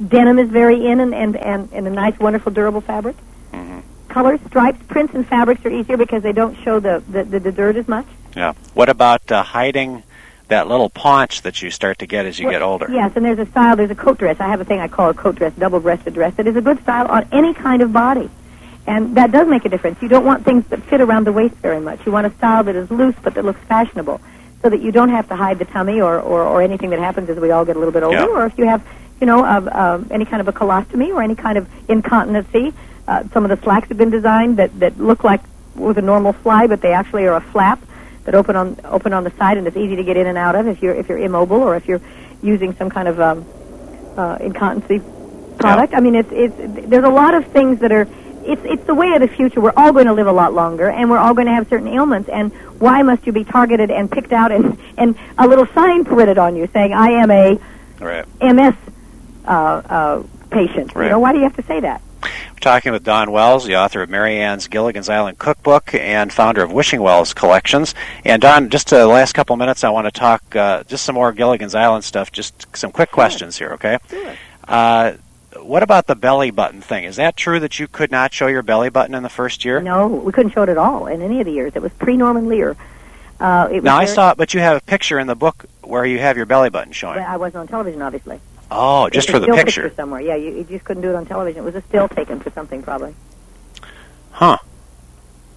Denim 0.09 0.39
is 0.39 0.49
very 0.49 0.87
in 0.87 1.01
and 1.01 1.15
and, 1.15 1.37
and, 1.37 1.69
and 1.73 1.87
a 1.87 1.91
nice, 1.91 2.19
wonderful, 2.19 2.53
durable 2.53 2.81
fabric. 2.81 3.17
Mhm. 3.53 3.83
Colors, 4.09 4.41
stripes, 4.47 4.83
prints, 4.89 5.15
and 5.15 5.27
fabrics 5.27 5.65
are 5.65 5.71
easier 5.71 5.97
because 5.97 6.23
they 6.23 6.33
don't 6.33 6.57
show 6.63 6.81
the, 6.81 7.03
the, 7.09 7.25
the, 7.25 7.41
the 7.41 7.53
dirt 7.53 7.77
as 7.77 7.89
much. 7.89 8.07
Yeah. 8.37 8.53
What 8.75 8.89
about 8.89 9.31
uh, 9.31 9.43
hiding 9.43 10.03
that 10.49 10.69
little 10.69 10.91
paunch 10.91 11.43
that 11.43 11.63
you 11.63 11.71
start 11.71 11.99
to 12.01 12.07
get 12.07 12.27
as 12.27 12.39
you 12.39 12.47
Well, 12.47 12.53
get 12.53 12.63
older? 12.63 12.89
Yes, 12.91 13.13
and 13.17 13.25
there's 13.25 13.39
a 13.39 13.47
style, 13.47 13.77
there's 13.77 13.91
a 13.91 13.95
coat 13.95 14.19
dress. 14.19 14.39
I 14.39 14.49
have 14.49 14.61
a 14.61 14.65
thing 14.65 14.81
I 14.81 14.89
call 14.89 15.09
a 15.11 15.15
coat 15.15 15.37
dress, 15.37 15.55
double-breasted 15.59 16.13
dress, 16.13 16.35
that 16.35 16.47
is 16.47 16.57
a 16.57 16.61
good 16.61 16.81
style 16.83 17.07
on 17.07 17.27
any 17.33 17.55
kind 17.55 17.81
of 17.81 17.93
body. 17.93 18.29
And 18.87 19.17
that 19.17 19.31
does 19.31 19.49
make 19.49 19.65
a 19.65 19.69
difference. 19.69 20.03
You 20.03 20.09
don't 20.09 20.25
want 20.27 20.45
things 20.45 20.67
that 20.67 20.83
fit 20.83 21.01
around 21.01 21.25
the 21.25 21.33
waist 21.33 21.55
very 21.57 21.81
much. 21.81 22.05
You 22.05 22.13
want 22.13 22.27
a 22.27 22.35
style 22.37 22.65
that 22.65 22.75
is 22.75 22.91
loose 22.91 23.15
but 23.23 23.35
that 23.35 23.45
looks 23.45 23.61
fashionable 23.67 24.21
so 24.61 24.69
that 24.69 24.81
you 24.83 24.93
don't 24.93 25.09
have 25.09 25.29
to 25.29 25.37
hide 25.37 25.59
the 25.59 25.65
tummy 25.65 26.01
or, 26.01 26.21
or, 26.21 26.43
or 26.43 26.61
anything 26.63 26.91
that 26.91 26.99
happens 26.99 27.31
as 27.31 27.39
we 27.39 27.51
all 27.51 27.65
get 27.65 27.77
a 27.77 27.79
little 27.79 27.93
bit 27.93 28.03
older. 28.03 28.19
Yeah. 28.19 28.27
Or 28.27 28.47
if 28.47 28.59
you 28.59 28.67
have, 28.67 28.85
you 29.23 29.27
know, 29.27 29.45
uh, 29.45 29.61
uh, 29.61 30.05
any 30.11 30.25
kind 30.25 30.41
of 30.41 30.49
a 30.49 30.53
colostomy 30.53 31.11
or 31.11 31.23
any 31.23 31.37
kind 31.37 31.57
of 31.57 31.69
incontinency. 31.89 32.75
Uh, 33.07 33.23
some 33.33 33.45
of 33.45 33.57
the 33.57 33.65
slacks 33.65 33.87
have 33.87 33.97
been 33.97 34.11
designed 34.11 34.57
that, 34.57 34.77
that 34.81 34.99
look 34.99 35.23
like 35.23 35.41
with 35.77 35.97
a 35.97 36.03
normal 36.03 36.33
fly, 36.33 36.67
but 36.67 36.81
they 36.81 36.93
actually 36.93 37.25
are 37.27 37.37
a 37.37 37.41
flap 37.41 37.81
that 38.25 38.35
open 38.35 38.57
on 38.57 38.77
open 38.85 39.13
on 39.13 39.23
the 39.23 39.31
side, 39.39 39.59
and 39.59 39.67
it's 39.69 39.77
easy 39.77 39.95
to 39.95 40.03
get 40.03 40.17
in 40.17 40.27
and 40.27 40.37
out 40.37 40.57
of 40.57 40.67
if 40.67 40.83
you're 40.83 40.95
if 40.95 41.09
you're 41.09 41.19
immobile 41.19 41.63
or 41.63 41.77
if 41.77 41.87
you're 41.87 42.01
using 42.43 42.75
some 42.75 42.91
kind 42.91 43.07
of 43.07 43.21
um, 43.21 43.47
uh, 44.17 44.39
incontinency 44.41 45.01
product. 45.57 45.95
I 45.95 46.01
mean, 46.01 46.17
it's 46.17 46.31
it's 46.33 46.89
there's 46.89 47.05
a 47.05 47.09
lot 47.09 47.35
of 47.35 47.47
things 47.47 47.79
that 47.79 47.93
are. 47.93 48.09
It's 48.45 48.63
it's 48.65 48.85
the 48.87 48.95
way 48.95 49.13
of 49.13 49.21
the 49.21 49.29
future. 49.29 49.61
We're 49.61 49.73
all 49.77 49.93
going 49.93 50.07
to 50.07 50.15
live 50.15 50.27
a 50.27 50.33
lot 50.33 50.53
longer, 50.53 50.91
and 50.91 51.09
we're 51.09 51.19
all 51.19 51.35
going 51.35 51.47
to 51.47 51.55
have 51.55 51.69
certain 51.69 51.87
ailments. 51.87 52.29
And 52.29 52.53
why 52.81 53.03
must 53.03 53.25
you 53.25 53.33
be 53.33 53.45
targeted 53.45 53.93
and 53.93 54.11
picked 54.11 54.33
out 54.33 54.51
and 54.51 54.77
and 54.99 55.15
a 55.39 55.47
little 55.47 55.67
sign 55.67 56.05
printed 56.05 56.39
on 56.39 56.57
you 56.57 56.69
saying 56.73 56.93
I 56.93 57.23
am 57.23 57.31
a 57.31 57.61
Right. 58.03 58.27
MS 58.43 58.75
uh, 59.47 59.51
uh, 59.51 60.23
patient? 60.51 60.95
Right. 60.95 61.05
You 61.05 61.11
know, 61.11 61.19
why 61.19 61.33
do 61.33 61.39
you 61.39 61.45
have 61.45 61.57
to 61.57 61.63
say 61.63 61.81
that? 61.81 62.03
We're 62.23 62.59
talking 62.61 62.93
with 62.93 63.03
Dawn 63.03 63.33
Wells, 63.33 63.65
the 63.65 63.77
author 63.77 64.03
of 64.03 64.09
Mary 64.11 64.39
Ann's 64.39 64.69
Gilligan's 64.69 65.09
Island 65.09 65.39
Cookbook 65.39 65.95
and 65.95 66.33
founder 66.33 66.63
of 66.63 66.73
Wishing 66.73 67.03
Wells 67.03 67.35
Collections. 67.35 67.95
And 68.25 68.41
Dawn, 68.41 68.71
just 68.71 68.91
the 68.91 69.07
last 69.07 69.33
couple 69.33 69.57
minutes, 69.57 69.83
I 69.83 69.91
want 69.91 70.07
to 70.07 70.13
talk 70.13 70.55
uh, 70.55 70.85
just 70.85 71.05
some 71.05 71.17
more 71.17 71.33
Gilligan's 71.33 71.75
Island 71.75 72.05
stuff. 72.05 72.31
Just 72.31 72.77
some 72.77 72.93
quick 72.93 73.11
questions 73.11 73.59
here, 73.59 73.71
okay? 73.73 73.99
Sure. 74.09 74.35
Uh, 74.69 75.13
what 75.61 75.83
about 75.83 76.07
the 76.07 76.15
belly 76.15 76.51
button 76.51 76.81
thing? 76.81 77.05
Is 77.05 77.17
that 77.17 77.37
true 77.37 77.61
that 77.61 77.79
you 77.79 77.89
could 77.89 78.11
not 78.11 78.33
show 78.33 78.47
your 78.47 78.63
belly 78.63 78.91
button 78.91 79.15
in 79.15 79.23
the 79.23 79.29
first 79.29 79.65
year? 79.65 79.81
No, 79.81 80.07
we 80.07 80.33
couldn't 80.33 80.53
show 80.53 80.63
it 80.63 80.69
at 80.69 80.79
all 80.79 81.07
in 81.07 81.23
any 81.23 81.41
of 81.41 81.47
the 81.47 81.53
years. 81.53 81.73
It 81.75 81.83
was 81.83 81.93
pre 81.93 82.17
Norman 82.17 82.49
Lear. 82.49 82.77
Uh, 83.41 83.69
it 83.71 83.77
was 83.77 83.85
Now 83.85 83.97
I 83.97 84.05
saw, 84.05 84.35
but 84.35 84.55
you 84.55 84.61
have 84.61 84.77
a 84.77 84.81
picture 84.81 85.19
in 85.19 85.27
the 85.27 85.35
book 85.35 85.67
where 85.83 86.07
you 86.07 86.21
have 86.21 86.37
your 86.37 86.47
belly 86.47 86.71
button 86.71 86.93
showing. 86.93 87.17
Well, 87.17 87.29
I 87.29 87.37
wasn't 87.37 87.63
on 87.63 87.69
television, 87.69 88.01
obviously. 88.01 88.41
Oh, 88.75 89.11
just 89.11 89.31
for 89.31 89.39
the 89.39 89.47
still 89.47 89.57
picture, 89.57 89.93
somewhere. 89.95 90.21
Yeah, 90.21 90.37
you, 90.37 90.53
you 90.53 90.65
just 90.65 90.85
couldn't 90.85 91.03
do 91.03 91.11
it 91.11 91.15
on 91.15 91.27
television. 91.27 91.63
It 91.63 91.65
was 91.65 91.75
a 91.75 91.83
still 91.83 92.09
taken 92.09 92.41
for 92.41 92.51
something, 92.51 92.83
probably. 92.83 93.15
huh? 94.31 94.57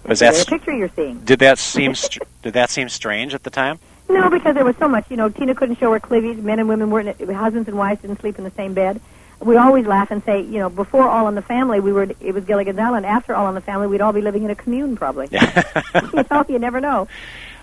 Was 0.04 0.20
that 0.20 0.40
a 0.40 0.44
picture 0.46 0.72
you're 0.72 0.90
seeing? 0.94 1.20
did 1.20 1.40
that 1.40 1.58
seem 1.58 1.94
str- 1.94 2.22
did 2.42 2.52
that 2.52 2.70
seem 2.70 2.88
strange 2.88 3.34
at 3.34 3.42
the 3.42 3.50
time? 3.50 3.78
No, 4.08 4.30
because 4.30 4.54
there 4.54 4.64
was 4.64 4.76
so 4.76 4.86
much. 4.86 5.10
You 5.10 5.16
know, 5.16 5.28
Tina 5.28 5.54
couldn't 5.54 5.76
show 5.76 5.92
her 5.92 5.98
cleavage. 5.98 6.38
Men 6.38 6.60
and 6.60 6.68
women 6.68 6.90
weren't. 6.90 7.20
Husbands 7.30 7.68
and 7.68 7.76
wives 7.76 8.02
didn't 8.02 8.20
sleep 8.20 8.38
in 8.38 8.44
the 8.44 8.50
same 8.52 8.74
bed. 8.74 9.00
We 9.40 9.56
always 9.56 9.86
laugh 9.86 10.10
and 10.10 10.22
say, 10.24 10.40
you 10.42 10.58
know, 10.58 10.70
before 10.70 11.08
All 11.08 11.26
in 11.28 11.34
the 11.34 11.42
Family, 11.42 11.80
we 11.80 11.92
were. 11.92 12.08
It 12.20 12.34
was 12.34 12.44
Gilligan's 12.44 12.78
Island. 12.78 13.04
After 13.04 13.34
All 13.34 13.48
in 13.48 13.54
the 13.54 13.60
Family, 13.60 13.86
we'd 13.86 14.00
all 14.00 14.12
be 14.12 14.20
living 14.20 14.44
in 14.44 14.50
a 14.50 14.54
commune, 14.54 14.96
probably. 14.96 15.28
you 15.30 16.24
know, 16.30 16.44
you 16.48 16.58
never 16.58 16.80
know. 16.80 17.08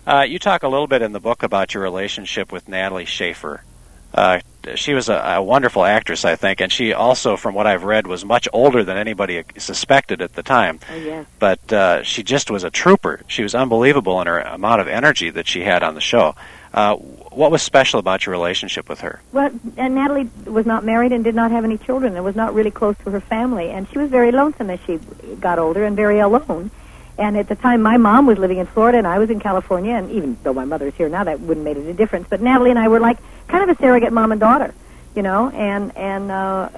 Uh, 0.05 0.25
you 0.27 0.37
talk 0.37 0.63
a 0.63 0.67
little 0.67 0.87
bit 0.87 1.01
in 1.01 1.13
the 1.13 1.19
book 1.19 1.43
about 1.43 1.73
your 1.73 1.83
relationship 1.83 2.51
with 2.51 2.67
Natalie 2.67 3.05
Schafer. 3.05 3.61
Uh, 4.13 4.39
she 4.75 4.93
was 4.93 5.09
a, 5.09 5.15
a 5.15 5.43
wonderful 5.43 5.85
actress, 5.85 6.25
I 6.25 6.35
think, 6.35 6.61
and 6.61 6.71
she 6.71 6.93
also, 6.93 7.37
from 7.37 7.53
what 7.53 7.67
I've 7.67 7.83
read, 7.83 8.07
was 8.07 8.25
much 8.25 8.47
older 8.53 8.83
than 8.83 8.97
anybody 8.97 9.43
suspected 9.57 10.21
at 10.21 10.33
the 10.33 10.43
time. 10.43 10.79
Oh 10.91 10.95
yes. 10.95 11.25
But 11.39 11.73
uh, 11.73 12.03
she 12.03 12.23
just 12.23 12.49
was 12.49 12.63
a 12.63 12.69
trooper. 12.69 13.21
She 13.27 13.43
was 13.43 13.55
unbelievable 13.55 14.19
in 14.21 14.27
her 14.27 14.39
amount 14.39 14.81
of 14.81 14.87
energy 14.87 15.29
that 15.29 15.47
she 15.47 15.61
had 15.61 15.83
on 15.83 15.95
the 15.95 16.01
show. 16.01 16.35
Uh, 16.73 16.95
what 16.95 17.51
was 17.51 17.61
special 17.61 17.99
about 17.99 18.25
your 18.25 18.33
relationship 18.33 18.89
with 18.89 19.01
her? 19.01 19.21
Well, 19.31 19.51
and 19.77 19.93
Natalie 19.93 20.29
was 20.45 20.65
not 20.65 20.83
married 20.83 21.11
and 21.11 21.23
did 21.23 21.35
not 21.35 21.51
have 21.51 21.63
any 21.63 21.77
children 21.77 22.15
and 22.15 22.25
was 22.25 22.35
not 22.35 22.53
really 22.55 22.71
close 22.71 22.97
to 23.03 23.11
her 23.11 23.19
family. 23.19 23.69
And 23.69 23.87
she 23.89 23.99
was 23.99 24.09
very 24.09 24.31
lonesome 24.31 24.71
as 24.71 24.79
she 24.87 24.97
got 25.39 25.59
older 25.59 25.83
and 25.83 25.95
very 25.95 26.19
alone. 26.19 26.71
And 27.17 27.37
at 27.37 27.47
the 27.47 27.55
time, 27.55 27.81
my 27.81 27.97
mom 27.97 28.25
was 28.25 28.37
living 28.39 28.57
in 28.57 28.65
Florida 28.65 28.97
and 28.97 29.05
I 29.05 29.19
was 29.19 29.29
in 29.29 29.39
California. 29.39 29.93
And 29.93 30.09
even 30.11 30.37
though 30.43 30.53
my 30.53 30.65
mother's 30.65 30.95
here 30.95 31.09
now, 31.09 31.23
that 31.23 31.39
wouldn't 31.39 31.63
make 31.63 31.77
any 31.77 31.93
difference. 31.93 32.27
But 32.29 32.41
Natalie 32.41 32.71
and 32.71 32.79
I 32.79 32.87
were 32.87 32.99
like 32.99 33.17
kind 33.47 33.69
of 33.69 33.77
a 33.77 33.79
surrogate 33.81 34.11
mom 34.11 34.31
and 34.31 34.41
daughter, 34.41 34.73
you 35.15 35.21
know. 35.21 35.49
And 35.51 35.95
and 35.95 36.31
uh, 36.31 36.69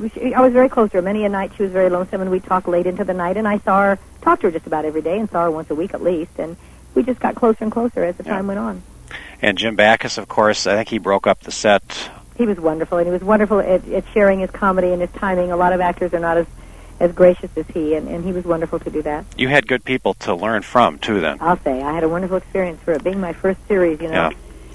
we, 0.00 0.34
I 0.34 0.40
was 0.40 0.52
very 0.52 0.68
close 0.68 0.90
to 0.90 0.96
her. 0.96 1.02
Many 1.02 1.24
a 1.24 1.28
night 1.28 1.52
she 1.56 1.62
was 1.62 1.70
very 1.72 1.88
lonesome, 1.90 2.20
and 2.22 2.30
we 2.30 2.40
talked 2.40 2.66
late 2.68 2.86
into 2.86 3.04
the 3.04 3.14
night. 3.14 3.36
And 3.36 3.46
I 3.46 3.58
saw 3.58 3.82
her, 3.82 3.98
talked 4.22 4.40
to 4.42 4.48
her 4.48 4.50
just 4.52 4.66
about 4.66 4.84
every 4.84 5.02
day, 5.02 5.18
and 5.18 5.30
saw 5.30 5.44
her 5.44 5.50
once 5.50 5.70
a 5.70 5.74
week 5.74 5.94
at 5.94 6.02
least. 6.02 6.32
And 6.38 6.56
we 6.94 7.02
just 7.04 7.20
got 7.20 7.34
closer 7.36 7.62
and 7.62 7.70
closer 7.72 8.02
as 8.04 8.16
the 8.16 8.24
Yeah. 8.24 8.32
time 8.34 8.46
went 8.48 8.58
on. 8.58 8.82
And 9.40 9.56
Jim 9.56 9.76
Backus, 9.76 10.18
of 10.18 10.26
course, 10.28 10.66
I 10.66 10.74
think 10.74 10.88
he 10.88 10.98
broke 10.98 11.26
up 11.28 11.40
the 11.40 11.52
set. 11.52 12.10
he 12.36 12.44
was 12.46 12.58
wonderful, 12.58 12.98
and 12.98 13.06
he 13.06 13.12
was 13.12 13.22
wonderful 13.22 13.60
at, 13.60 13.86
at 13.88 14.04
sharing 14.12 14.40
his 14.40 14.50
comedy 14.50 14.90
and 14.92 15.00
his 15.00 15.10
timing. 15.12 15.52
A 15.52 15.56
lot 15.56 15.72
of 15.72 15.80
actors 15.80 16.12
are 16.12 16.18
not 16.18 16.36
as 16.36 16.46
as 17.00 17.12
gracious 17.12 17.50
as 17.56 17.66
he, 17.72 17.94
and, 17.94 18.08
and 18.08 18.24
he 18.24 18.32
was 18.32 18.44
wonderful 18.44 18.78
to 18.80 18.90
do 18.90 19.02
that. 19.02 19.24
You 19.36 19.48
had 19.48 19.66
good 19.66 19.84
people 19.84 20.14
to 20.14 20.34
learn 20.34 20.62
from 20.62 20.98
too. 20.98 21.20
Then, 21.20 21.38
I'll 21.40 21.60
say 21.60 21.82
I 21.82 21.92
had 21.92 22.04
a 22.04 22.08
wonderful 22.08 22.38
experience 22.38 22.80
for 22.82 22.92
it 22.92 23.04
being 23.04 23.20
my 23.20 23.32
first 23.32 23.58
series, 23.68 24.00
you 24.00 24.08
know, 24.08 24.30
Yeah. 24.30 24.30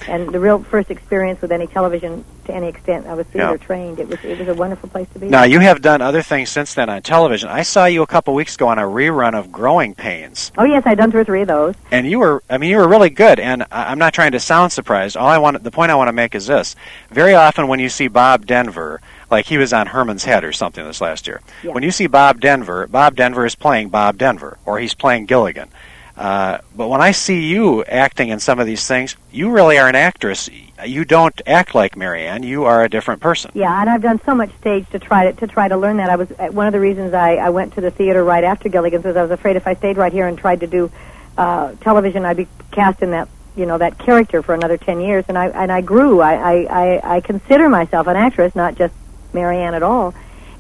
And 0.07 0.29
the 0.29 0.39
real 0.39 0.63
first 0.63 0.89
experience 0.91 1.41
with 1.41 1.51
any 1.51 1.67
television 1.67 2.23
to 2.45 2.53
any 2.53 2.67
extent. 2.67 3.07
I 3.07 3.13
was 3.13 3.25
theater 3.27 3.51
Yeah. 3.51 3.57
trained. 3.57 3.99
It 3.99 4.07
was 4.09 4.19
it 4.23 4.39
was 4.39 4.47
a 4.47 4.53
wonderful 4.53 4.89
place 4.89 5.07
to 5.13 5.19
be. 5.19 5.27
now 5.29 5.43
you 5.43 5.59
have 5.59 5.81
done 5.81 6.01
other 6.01 6.21
things 6.21 6.49
since 6.49 6.73
then 6.73 6.89
on 6.89 7.01
television. 7.01 7.49
I 7.49 7.61
saw 7.63 7.85
you 7.85 8.01
a 8.01 8.07
couple 8.07 8.33
weeks 8.33 8.55
ago 8.55 8.67
on 8.67 8.79
a 8.79 8.83
rerun 8.83 9.33
of 9.37 9.51
Growing 9.51 9.93
Pains. 9.93 10.51
Oh 10.57 10.63
yes, 10.63 10.83
I've 10.85 10.97
done 10.97 11.11
two 11.11 11.19
or 11.19 11.23
three 11.23 11.41
of 11.41 11.47
those. 11.47 11.75
and 11.91 12.07
you 12.09 12.19
were 12.19 12.41
i 12.49 12.57
mean 12.57 12.69
you 12.69 12.77
were 12.77 12.87
really 12.87 13.09
good 13.09 13.39
and 13.39 13.63
I- 13.71 13.91
i'm 13.91 13.99
not 13.99 14.13
trying 14.13 14.31
to 14.31 14.39
sound 14.39 14.71
surprised 14.71 15.15
all 15.17 15.27
i 15.27 15.37
want 15.37 15.61
the 15.63 15.71
point 15.71 15.91
i 15.91 15.95
want 15.95 16.07
to 16.07 16.13
make 16.13 16.33
is 16.35 16.47
this 16.47 16.75
very 17.09 17.33
often 17.33 17.67
when 17.67 17.79
you 17.79 17.89
see 17.89 18.07
bob 18.07 18.45
denver 18.45 19.01
like 19.29 19.45
he 19.45 19.57
was 19.57 19.73
on 19.73 19.87
herman's 19.87 20.23
head 20.23 20.43
or 20.43 20.51
something 20.53 20.83
this 20.85 21.01
last 21.01 21.27
year 21.27 21.41
Yeah. 21.63 21.71
when 21.71 21.83
you 21.83 21.91
see 21.91 22.07
bob 22.07 22.39
denver 22.39 22.87
bob 22.87 23.15
denver 23.15 23.45
is 23.45 23.55
playing 23.55 23.89
bob 23.89 24.17
denver 24.17 24.57
or 24.65 24.79
he's 24.79 24.93
playing 24.93 25.25
gilligan 25.25 25.69
uh, 26.17 26.59
but 26.75 26.87
when 26.89 27.01
I 27.01 27.11
see 27.11 27.47
you 27.47 27.83
acting 27.85 28.29
in 28.29 28.39
some 28.39 28.59
of 28.59 28.67
these 28.67 28.85
things, 28.87 29.15
you 29.31 29.49
really 29.49 29.77
are 29.77 29.87
an 29.87 29.95
actress. 29.95 30.49
You 30.85 31.05
don't 31.05 31.39
act 31.47 31.73
like 31.73 31.95
Mary 31.95 32.25
Ann. 32.25 32.43
You 32.43 32.65
are 32.65 32.83
a 32.83 32.89
different 32.89 33.21
person. 33.21 33.51
Yeah, 33.53 33.79
and 33.79 33.89
I've 33.89 34.01
done 34.01 34.19
so 34.25 34.35
much 34.35 34.51
stage 34.59 34.89
to 34.89 34.99
try 34.99 35.31
to 35.31 35.39
to 35.39 35.47
try 35.47 35.67
to 35.67 35.77
learn 35.77 35.97
that. 35.97 36.09
I 36.09 36.15
was 36.17 36.31
uh, 36.31 36.47
one 36.47 36.67
of 36.67 36.73
the 36.73 36.79
reasons 36.79 37.13
I 37.13 37.35
I 37.35 37.49
went 37.49 37.73
to 37.75 37.81
the 37.81 37.91
theater 37.91 38.23
right 38.23 38.43
after 38.43 38.69
Gilligan's 38.69 39.05
was 39.05 39.15
I 39.15 39.21
was 39.21 39.31
afraid 39.31 39.55
if 39.55 39.67
I 39.67 39.75
stayed 39.75 39.97
right 39.97 40.11
here 40.11 40.27
and 40.27 40.37
tried 40.37 40.59
to 40.61 40.67
do 40.67 40.91
uh, 41.37 41.73
television, 41.81 42.25
I'd 42.25 42.37
be 42.37 42.47
cast 42.71 43.01
in 43.01 43.11
that 43.11 43.29
you 43.55 43.65
know 43.65 43.77
that 43.77 43.97
character 43.97 44.41
for 44.41 44.53
another 44.53 44.77
ten 44.77 44.99
years. 44.99 45.25
And 45.27 45.37
I 45.37 45.47
and 45.47 45.71
I 45.71 45.81
grew. 45.81 46.19
I 46.19 46.33
I 46.33 46.53
I, 46.63 47.15
I 47.15 47.21
consider 47.21 47.69
myself 47.69 48.07
an 48.07 48.17
actress, 48.17 48.55
not 48.55 48.75
just 48.75 48.93
Mary 49.33 49.57
Ann 49.57 49.73
at 49.73 49.83
all. 49.83 50.13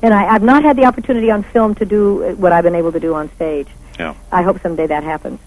And 0.03 0.13
I, 0.13 0.33
I've 0.33 0.43
not 0.43 0.63
had 0.63 0.77
the 0.77 0.85
opportunity 0.85 1.29
on 1.29 1.43
film 1.43 1.75
to 1.75 1.85
do 1.85 2.35
what 2.35 2.51
I've 2.51 2.63
been 2.63 2.75
able 2.75 2.91
to 2.91 2.99
do 2.99 3.13
on 3.13 3.31
stage. 3.35 3.67
Yeah. 4.01 4.15
I 4.31 4.41
hope 4.41 4.59
someday 4.61 4.87
that 4.87 5.03
happens. 5.03 5.39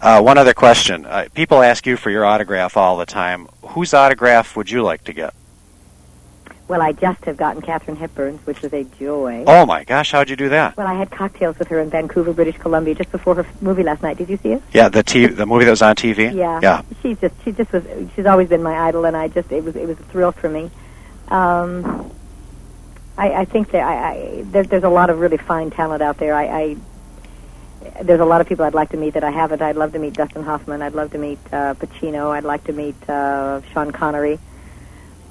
Uh, 0.00 0.22
one 0.22 0.38
other 0.38 0.54
question. 0.54 1.04
Uh, 1.04 1.28
people 1.34 1.62
ask 1.62 1.86
you 1.86 1.98
for 1.98 2.08
your 2.10 2.24
autograph 2.24 2.78
all 2.78 2.96
the 2.96 3.04
time. 3.04 3.46
Whose 3.62 3.92
autograph 3.92 4.56
would 4.56 4.70
you 4.70 4.82
like 4.82 5.04
to 5.04 5.12
get? 5.12 5.34
Well, 6.66 6.80
I 6.80 6.92
just 6.92 7.22
have 7.26 7.36
gotten 7.36 7.60
Katharine 7.60 7.98
Hepburn's, 7.98 8.46
which 8.46 8.62
was 8.62 8.72
a 8.72 8.84
joy. 8.84 9.44
Oh 9.46 9.66
my 9.66 9.84
gosh, 9.84 10.12
how'd 10.12 10.30
you 10.30 10.36
do 10.36 10.48
that? 10.48 10.78
Well, 10.78 10.86
I 10.86 10.94
had 10.94 11.10
cocktails 11.10 11.58
with 11.58 11.68
her 11.68 11.78
in 11.78 11.90
Vancouver, 11.90 12.32
British 12.32 12.56
Columbia, 12.56 12.94
just 12.94 13.12
before 13.12 13.34
her 13.34 13.46
movie 13.60 13.82
last 13.82 14.02
night. 14.02 14.16
Did 14.16 14.30
you 14.30 14.38
see 14.38 14.52
it? 14.52 14.62
Yeah, 14.72 14.88
the 14.88 15.02
t- 15.02 15.26
the 15.26 15.44
movie 15.44 15.66
that 15.66 15.70
was 15.70 15.82
on 15.82 15.94
TV. 15.94 16.34
Yeah. 16.34 16.60
Yeah. 16.62 16.80
She 17.02 17.16
just 17.16 17.34
she 17.44 17.52
just 17.52 17.70
was 17.70 17.84
she's 18.16 18.24
always 18.24 18.48
been 18.48 18.62
my 18.62 18.78
idol 18.88 19.04
and 19.04 19.14
I 19.14 19.28
just 19.28 19.52
it 19.52 19.62
was 19.62 19.76
it 19.76 19.86
was 19.86 20.00
a 20.00 20.04
thrill 20.04 20.32
for 20.32 20.48
me. 20.48 20.70
Um 21.28 22.10
I, 23.18 23.32
I 23.32 23.44
think 23.44 23.70
that 23.72 23.82
I, 23.82 24.08
I 24.08 24.42
there, 24.46 24.64
there's 24.64 24.84
a 24.84 24.88
lot 24.88 25.10
of 25.10 25.20
really 25.20 25.36
fine 25.36 25.70
talent 25.70 26.02
out 26.02 26.16
there. 26.16 26.34
I, 26.34 26.44
I 26.46 26.76
there's 28.02 28.20
a 28.20 28.24
lot 28.24 28.40
of 28.40 28.46
people 28.48 28.64
I'd 28.64 28.74
like 28.74 28.90
to 28.90 28.96
meet 28.96 29.14
that 29.14 29.24
I 29.24 29.30
haven't. 29.30 29.62
I'd 29.62 29.76
love 29.76 29.92
to 29.92 29.98
meet 29.98 30.14
Dustin 30.14 30.42
Hoffman. 30.42 30.82
I'd 30.82 30.94
love 30.94 31.10
to 31.12 31.18
meet 31.18 31.38
uh, 31.52 31.74
Pacino. 31.74 32.30
I'd 32.30 32.44
like 32.44 32.64
to 32.64 32.72
meet 32.72 32.96
uh, 33.08 33.60
Sean 33.72 33.90
Connery. 33.90 34.38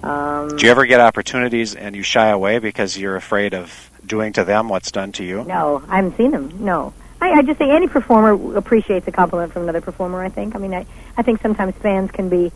Um, 0.02 0.50
Do 0.58 0.66
you 0.66 0.72
ever 0.72 0.86
get 0.86 1.00
opportunities 1.00 1.76
and 1.76 1.96
you 1.96 2.04
shy 2.04 2.28
away 2.30 2.60
because 2.60 2.98
you're 2.98 3.16
afraid 3.16 3.54
of 3.54 3.90
doing 4.06 4.34
to 4.34 4.44
them 4.44 4.68
what's 4.68 4.92
done 4.92 5.14
to 5.14 5.24
you? 5.24 5.44
No, 5.46 5.82
I 5.88 5.98
haven't 5.98 6.18
seen 6.18 6.32
them. 6.32 6.64
No, 6.64 6.94
I, 7.22 7.32
I 7.32 7.42
just 7.42 7.58
say 7.58 7.72
any 7.72 7.88
performer 7.88 8.58
appreciates 8.58 9.08
a 9.08 9.12
compliment 9.12 9.54
from 9.54 9.64
another 9.64 9.82
performer. 9.82 10.22
I 10.22 10.30
think. 10.30 10.56
I 10.56 10.60
mean, 10.60 10.74
I 10.74 10.86
I 11.18 11.22
think 11.24 11.42
sometimes 11.42 11.74
fans 11.76 12.12
can 12.12 12.28
be 12.28 12.52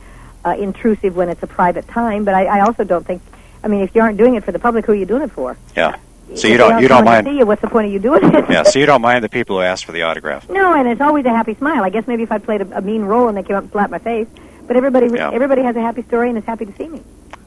uh, 0.46 0.56
intrusive 0.60 1.16
when 1.16 1.30
it's 1.30 1.42
a 1.42 1.48
private 1.48 1.88
time, 1.88 2.26
but 2.26 2.34
I, 2.34 2.46
I 2.46 2.60
also 2.62 2.84
don't 2.84 3.06
think. 3.06 3.22
I 3.64 3.70
mean, 3.70 3.82
if 3.82 3.96
you 3.96 4.02
aren't 4.02 4.18
doing 4.18 4.36
it 4.36 4.44
for 4.44 4.52
the 4.52 4.60
public, 4.60 4.86
who 4.86 4.92
are 4.92 4.96
you 4.96 5.06
doing 5.06 5.24
it 5.24 5.32
for? 5.32 5.58
Yeah. 5.76 5.98
So 6.36 6.48
you 6.48 6.58
don't 6.58 6.74
aren't 6.74 6.82
you 6.84 6.88
don't 6.88 7.06
mind 7.06 7.26
see 7.26 7.38
you, 7.38 7.46
what's 7.46 7.62
the 7.62 7.68
point 7.70 7.88
of 7.88 7.94
you 7.94 8.00
doing 8.00 8.24
it? 8.24 8.50
Yeah, 8.50 8.64
so 8.64 8.80
you 8.80 8.86
don't 8.92 9.02
mind 9.02 9.24
the 9.24 9.30
people 9.30 9.56
who 9.58 9.62
ask 9.64 9.86
for 9.86 9.92
the 9.92 10.04
autograph. 10.04 10.50
no, 10.50 10.74
and 10.74 10.88
it's 10.88 11.02
always 11.02 11.26
a 11.26 11.30
happy 11.30 11.56
smile. 11.56 11.84
I 11.84 11.90
guess 11.90 12.06
maybe 12.08 12.24
if 12.24 12.32
I 12.32 12.38
played 12.38 12.62
a, 12.62 12.78
a 12.78 12.82
mean 12.82 13.04
role 13.04 13.28
and 13.28 13.38
they 13.38 13.44
came 13.44 13.56
up 13.56 13.64
and 13.64 13.72
slapped 13.72 13.92
my 13.92 13.98
face, 14.00 14.28
but 14.68 14.76
everybody 14.76 15.08
Yeah. 15.14 15.32
everybody 15.32 15.62
has 15.64 15.76
a 15.76 15.82
happy 15.82 16.04
story 16.04 16.30
and 16.30 16.38
is 16.38 16.44
happy 16.44 16.66
to 16.66 16.74
see 16.74 16.88
me. 16.90 17.02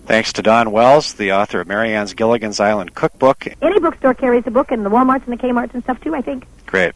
Thanks 0.06 0.32
to 0.34 0.42
Dawn 0.42 0.72
Wells, 0.72 1.12
the 1.14 1.32
author 1.32 1.60
of 1.60 1.68
Mary 1.68 1.94
Ann's 1.94 2.14
Gilligan's 2.14 2.58
Island 2.58 2.94
Cookbook. 2.94 3.46
Any 3.62 3.78
bookstore 3.78 4.14
carries 4.14 4.42
the 4.44 4.50
book, 4.50 4.72
and 4.72 4.84
the 4.84 4.90
WalMarts 4.90 5.24
and 5.28 5.38
the 5.38 5.42
Kmarts 5.42 5.72
and 5.74 5.84
stuff 5.84 6.00
too. 6.00 6.14
I 6.16 6.20
think. 6.22 6.46
Great. 6.66 6.94